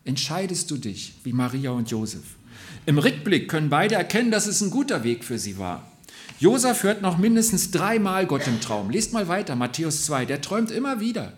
Entscheidest 0.04 0.70
du 0.70 0.76
dich 0.76 1.14
wie 1.24 1.32
Maria 1.32 1.70
und 1.70 1.90
Josef? 1.90 2.36
Im 2.84 2.98
Rückblick 2.98 3.48
können 3.48 3.70
beide 3.70 3.94
erkennen, 3.94 4.30
dass 4.30 4.46
es 4.46 4.60
ein 4.60 4.68
guter 4.68 5.04
Weg 5.04 5.24
für 5.24 5.38
sie 5.38 5.56
war. 5.56 5.90
Josef 6.38 6.82
hört 6.82 7.00
noch 7.00 7.16
mindestens 7.16 7.70
dreimal 7.70 8.26
Gott 8.26 8.46
im 8.46 8.60
Traum. 8.60 8.90
Lest 8.90 9.14
mal 9.14 9.26
weiter, 9.26 9.56
Matthäus 9.56 10.04
2. 10.04 10.26
Der 10.26 10.42
träumt 10.42 10.70
immer 10.70 11.00
wieder. 11.00 11.32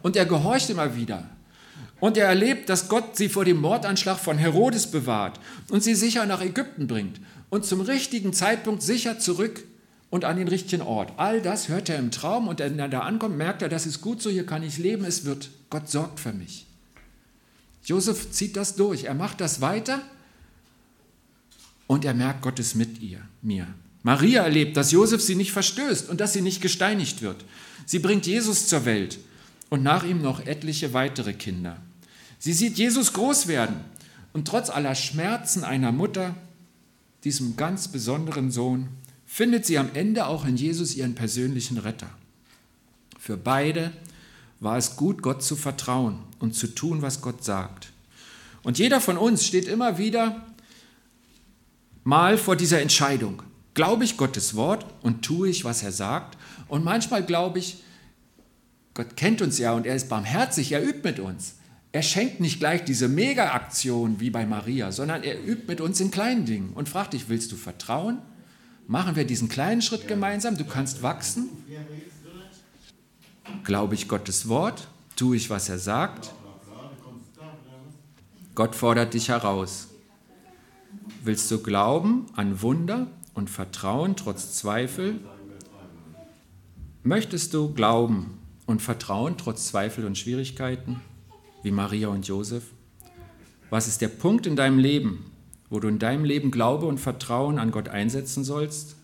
Und 0.00 0.16
er 0.16 0.24
gehorcht 0.24 0.70
immer 0.70 0.96
wieder. 0.96 1.28
Und 1.98 2.16
er 2.16 2.26
erlebt, 2.26 2.68
dass 2.68 2.88
Gott 2.88 3.16
sie 3.16 3.28
vor 3.28 3.44
dem 3.44 3.60
Mordanschlag 3.60 4.18
von 4.18 4.36
Herodes 4.36 4.90
bewahrt 4.90 5.40
und 5.70 5.82
sie 5.82 5.94
sicher 5.94 6.26
nach 6.26 6.42
Ägypten 6.42 6.86
bringt 6.86 7.20
und 7.48 7.64
zum 7.64 7.80
richtigen 7.80 8.32
Zeitpunkt 8.32 8.82
sicher 8.82 9.18
zurück 9.18 9.64
und 10.10 10.24
an 10.24 10.36
den 10.36 10.48
richtigen 10.48 10.82
Ort. 10.82 11.12
All 11.16 11.40
das 11.40 11.68
hört 11.68 11.88
er 11.88 11.98
im 11.98 12.10
Traum 12.10 12.48
und 12.48 12.60
wenn 12.60 12.78
er 12.78 12.88
da 12.88 13.00
ankommt, 13.00 13.36
merkt 13.36 13.62
er, 13.62 13.68
das 13.68 13.86
ist 13.86 14.02
gut 14.02 14.20
so, 14.20 14.30
hier 14.30 14.46
kann 14.46 14.62
ich 14.62 14.78
leben, 14.78 15.04
es 15.04 15.24
wird, 15.24 15.50
Gott 15.70 15.88
sorgt 15.88 16.20
für 16.20 16.32
mich. 16.32 16.66
Josef 17.84 18.30
zieht 18.30 18.56
das 18.56 18.76
durch, 18.76 19.04
er 19.04 19.14
macht 19.14 19.40
das 19.40 19.60
weiter 19.60 20.00
und 21.86 22.04
er 22.04 22.14
merkt, 22.14 22.42
Gott 22.42 22.58
ist 22.58 22.74
mit 22.74 23.00
ihr, 23.00 23.20
mir. 23.42 23.66
Maria 24.02 24.42
erlebt, 24.42 24.76
dass 24.76 24.92
Josef 24.92 25.22
sie 25.22 25.34
nicht 25.34 25.52
verstößt 25.52 26.08
und 26.08 26.20
dass 26.20 26.32
sie 26.32 26.42
nicht 26.42 26.60
gesteinigt 26.60 27.22
wird. 27.22 27.44
Sie 27.86 27.98
bringt 27.98 28.26
Jesus 28.26 28.68
zur 28.68 28.84
Welt 28.84 29.18
und 29.70 29.82
nach 29.82 30.04
ihm 30.04 30.22
noch 30.22 30.44
etliche 30.46 30.92
weitere 30.92 31.32
Kinder. 31.32 31.78
Sie 32.38 32.52
sieht 32.52 32.78
Jesus 32.78 33.12
groß 33.12 33.46
werden 33.46 33.76
und 34.32 34.46
trotz 34.46 34.70
aller 34.70 34.94
Schmerzen 34.94 35.64
einer 35.64 35.92
Mutter, 35.92 36.34
diesem 37.24 37.56
ganz 37.56 37.88
besonderen 37.88 38.50
Sohn, 38.50 38.88
findet 39.24 39.66
sie 39.66 39.78
am 39.78 39.90
Ende 39.94 40.26
auch 40.26 40.44
in 40.46 40.56
Jesus 40.56 40.94
ihren 40.94 41.14
persönlichen 41.14 41.78
Retter. 41.78 42.10
Für 43.18 43.36
beide 43.36 43.92
war 44.60 44.76
es 44.76 44.96
gut, 44.96 45.22
Gott 45.22 45.42
zu 45.42 45.56
vertrauen 45.56 46.20
und 46.38 46.54
zu 46.54 46.68
tun, 46.68 47.02
was 47.02 47.20
Gott 47.20 47.44
sagt. 47.44 47.88
Und 48.62 48.78
jeder 48.78 49.00
von 49.00 49.18
uns 49.18 49.44
steht 49.44 49.66
immer 49.66 49.98
wieder 49.98 50.44
mal 52.04 52.38
vor 52.38 52.56
dieser 52.56 52.80
Entscheidung. 52.80 53.42
Glaube 53.74 54.04
ich 54.04 54.16
Gottes 54.16 54.54
Wort 54.54 54.86
und 55.02 55.24
tue 55.24 55.48
ich, 55.48 55.64
was 55.64 55.82
er 55.82 55.92
sagt? 55.92 56.38
Und 56.68 56.84
manchmal 56.84 57.24
glaube 57.24 57.58
ich, 57.58 57.82
Gott 58.96 59.14
kennt 59.14 59.42
uns 59.42 59.58
ja 59.58 59.74
und 59.74 59.84
er 59.84 59.94
ist 59.94 60.08
barmherzig, 60.08 60.72
er 60.72 60.82
übt 60.82 61.02
mit 61.04 61.20
uns. 61.20 61.56
Er 61.92 62.00
schenkt 62.00 62.40
nicht 62.40 62.60
gleich 62.60 62.82
diese 62.82 63.08
Mega-Aktion 63.08 64.20
wie 64.20 64.30
bei 64.30 64.46
Maria, 64.46 64.90
sondern 64.90 65.22
er 65.22 65.38
übt 65.38 65.64
mit 65.68 65.82
uns 65.82 66.00
in 66.00 66.10
kleinen 66.10 66.46
Dingen 66.46 66.72
und 66.72 66.88
fragt 66.88 67.12
dich, 67.12 67.28
willst 67.28 67.52
du 67.52 67.56
vertrauen? 67.56 68.22
Machen 68.86 69.14
wir 69.14 69.26
diesen 69.26 69.50
kleinen 69.50 69.82
Schritt 69.82 70.08
gemeinsam? 70.08 70.56
Du 70.56 70.64
kannst 70.64 71.02
wachsen. 71.02 71.50
Glaube 73.64 73.94
ich 73.94 74.08
Gottes 74.08 74.48
Wort? 74.48 74.88
Tue 75.14 75.36
ich, 75.36 75.50
was 75.50 75.68
er 75.68 75.78
sagt? 75.78 76.32
Gott 78.54 78.74
fordert 78.74 79.12
dich 79.12 79.28
heraus. 79.28 79.88
Willst 81.22 81.50
du 81.50 81.62
glauben 81.62 82.24
an 82.34 82.62
Wunder 82.62 83.08
und 83.34 83.50
Vertrauen 83.50 84.16
trotz 84.16 84.54
Zweifel? 84.54 85.20
Möchtest 87.02 87.52
du 87.52 87.74
glauben 87.74 88.38
und 88.66 88.82
Vertrauen 88.82 89.36
trotz 89.38 89.68
Zweifel 89.68 90.04
und 90.04 90.18
Schwierigkeiten, 90.18 91.00
wie 91.62 91.70
Maria 91.70 92.08
und 92.08 92.26
Josef? 92.26 92.64
Was 93.70 93.88
ist 93.88 94.00
der 94.00 94.08
Punkt 94.08 94.46
in 94.46 94.56
deinem 94.56 94.78
Leben, 94.78 95.30
wo 95.70 95.80
du 95.80 95.88
in 95.88 95.98
deinem 95.98 96.24
Leben 96.24 96.50
Glaube 96.50 96.86
und 96.86 96.98
Vertrauen 96.98 97.58
an 97.58 97.70
Gott 97.70 97.88
einsetzen 97.88 98.44
sollst? 98.44 98.96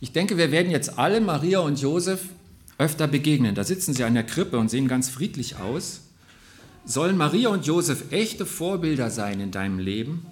Ich 0.00 0.12
denke, 0.12 0.36
wir 0.36 0.50
werden 0.50 0.70
jetzt 0.70 0.98
alle 0.98 1.20
Maria 1.20 1.60
und 1.60 1.80
Josef 1.80 2.28
öfter 2.78 3.06
begegnen. 3.06 3.54
Da 3.54 3.64
sitzen 3.64 3.94
sie 3.94 4.04
an 4.04 4.14
der 4.14 4.24
Krippe 4.24 4.58
und 4.58 4.68
sehen 4.68 4.88
ganz 4.88 5.08
friedlich 5.08 5.56
aus. 5.56 6.00
Sollen 6.84 7.16
Maria 7.16 7.50
und 7.50 7.66
Josef 7.66 8.10
echte 8.10 8.44
Vorbilder 8.44 9.10
sein 9.10 9.40
in 9.40 9.52
deinem 9.52 9.78
Leben 9.78 10.26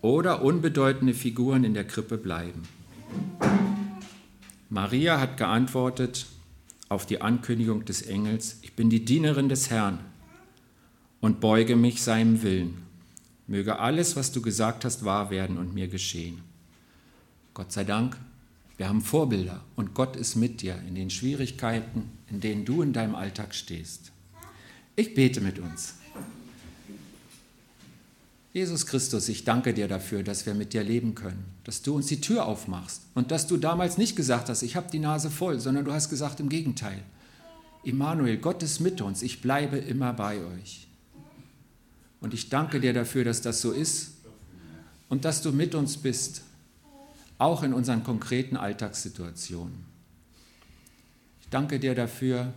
oder 0.00 0.42
unbedeutende 0.42 1.12
Figuren 1.12 1.64
in 1.64 1.74
der 1.74 1.86
Krippe 1.86 2.16
bleiben? 2.16 2.62
Maria 4.70 5.20
hat 5.20 5.36
geantwortet 5.36 6.26
auf 6.90 7.06
die 7.06 7.22
Ankündigung 7.22 7.86
des 7.86 8.02
Engels, 8.02 8.58
ich 8.60 8.74
bin 8.74 8.90
die 8.90 9.06
Dienerin 9.06 9.48
des 9.48 9.70
Herrn 9.70 10.00
und 11.22 11.40
beuge 11.40 11.74
mich 11.74 12.02
seinem 12.02 12.42
Willen. 12.42 12.82
Möge 13.46 13.78
alles, 13.78 14.14
was 14.14 14.30
du 14.30 14.42
gesagt 14.42 14.84
hast, 14.84 15.06
wahr 15.06 15.30
werden 15.30 15.56
und 15.56 15.72
mir 15.72 15.88
geschehen. 15.88 16.42
Gott 17.54 17.72
sei 17.72 17.84
Dank 17.84 18.18
wir 18.80 18.88
haben 18.88 19.02
Vorbilder 19.02 19.62
und 19.76 19.92
Gott 19.92 20.16
ist 20.16 20.36
mit 20.36 20.62
dir 20.62 20.74
in 20.88 20.94
den 20.94 21.10
Schwierigkeiten, 21.10 22.12
in 22.30 22.40
denen 22.40 22.64
du 22.64 22.80
in 22.80 22.94
deinem 22.94 23.14
Alltag 23.14 23.54
stehst. 23.54 24.10
Ich 24.96 25.12
bete 25.12 25.42
mit 25.42 25.58
uns. 25.58 25.99
Jesus 28.52 28.86
Christus, 28.86 29.28
ich 29.28 29.44
danke 29.44 29.72
dir 29.72 29.86
dafür, 29.86 30.24
dass 30.24 30.44
wir 30.44 30.54
mit 30.54 30.72
dir 30.72 30.82
leben 30.82 31.14
können, 31.14 31.44
dass 31.62 31.82
du 31.82 31.94
uns 31.94 32.06
die 32.06 32.20
Tür 32.20 32.46
aufmachst 32.46 33.02
und 33.14 33.30
dass 33.30 33.46
du 33.46 33.56
damals 33.56 33.96
nicht 33.96 34.16
gesagt 34.16 34.48
hast, 34.48 34.62
ich 34.62 34.74
habe 34.74 34.90
die 34.90 34.98
Nase 34.98 35.30
voll, 35.30 35.60
sondern 35.60 35.84
du 35.84 35.92
hast 35.92 36.10
gesagt 36.10 36.40
im 36.40 36.48
Gegenteil. 36.48 37.00
Immanuel, 37.84 38.38
Gott 38.38 38.62
ist 38.64 38.80
mit 38.80 39.00
uns, 39.00 39.22
ich 39.22 39.40
bleibe 39.40 39.78
immer 39.78 40.12
bei 40.12 40.38
euch. 40.38 40.88
Und 42.20 42.34
ich 42.34 42.48
danke 42.48 42.80
dir 42.80 42.92
dafür, 42.92 43.24
dass 43.24 43.40
das 43.40 43.60
so 43.60 43.70
ist 43.70 44.14
und 45.08 45.24
dass 45.24 45.42
du 45.42 45.52
mit 45.52 45.74
uns 45.76 45.96
bist 45.96 46.42
auch 47.38 47.62
in 47.62 47.72
unseren 47.72 48.02
konkreten 48.02 48.56
Alltagssituationen. 48.56 49.84
Ich 51.40 51.48
danke 51.48 51.78
dir 51.78 51.94
dafür, 51.94 52.52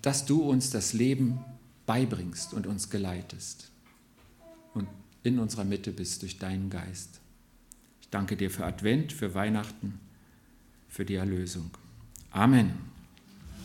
dass 0.00 0.24
du 0.24 0.42
uns 0.42 0.70
das 0.70 0.92
Leben 0.92 1.44
beibringst 1.92 2.54
und 2.54 2.66
uns 2.66 2.88
geleitest 2.88 3.70
und 4.72 4.88
in 5.24 5.38
unserer 5.38 5.64
Mitte 5.64 5.92
bist 5.92 6.22
durch 6.22 6.38
deinen 6.38 6.70
Geist. 6.70 7.20
Ich 8.00 8.08
danke 8.08 8.34
dir 8.34 8.50
für 8.50 8.64
Advent, 8.64 9.12
für 9.12 9.34
Weihnachten, 9.34 10.00
für 10.88 11.04
die 11.04 11.16
Erlösung. 11.16 11.70
Amen. 12.30 12.91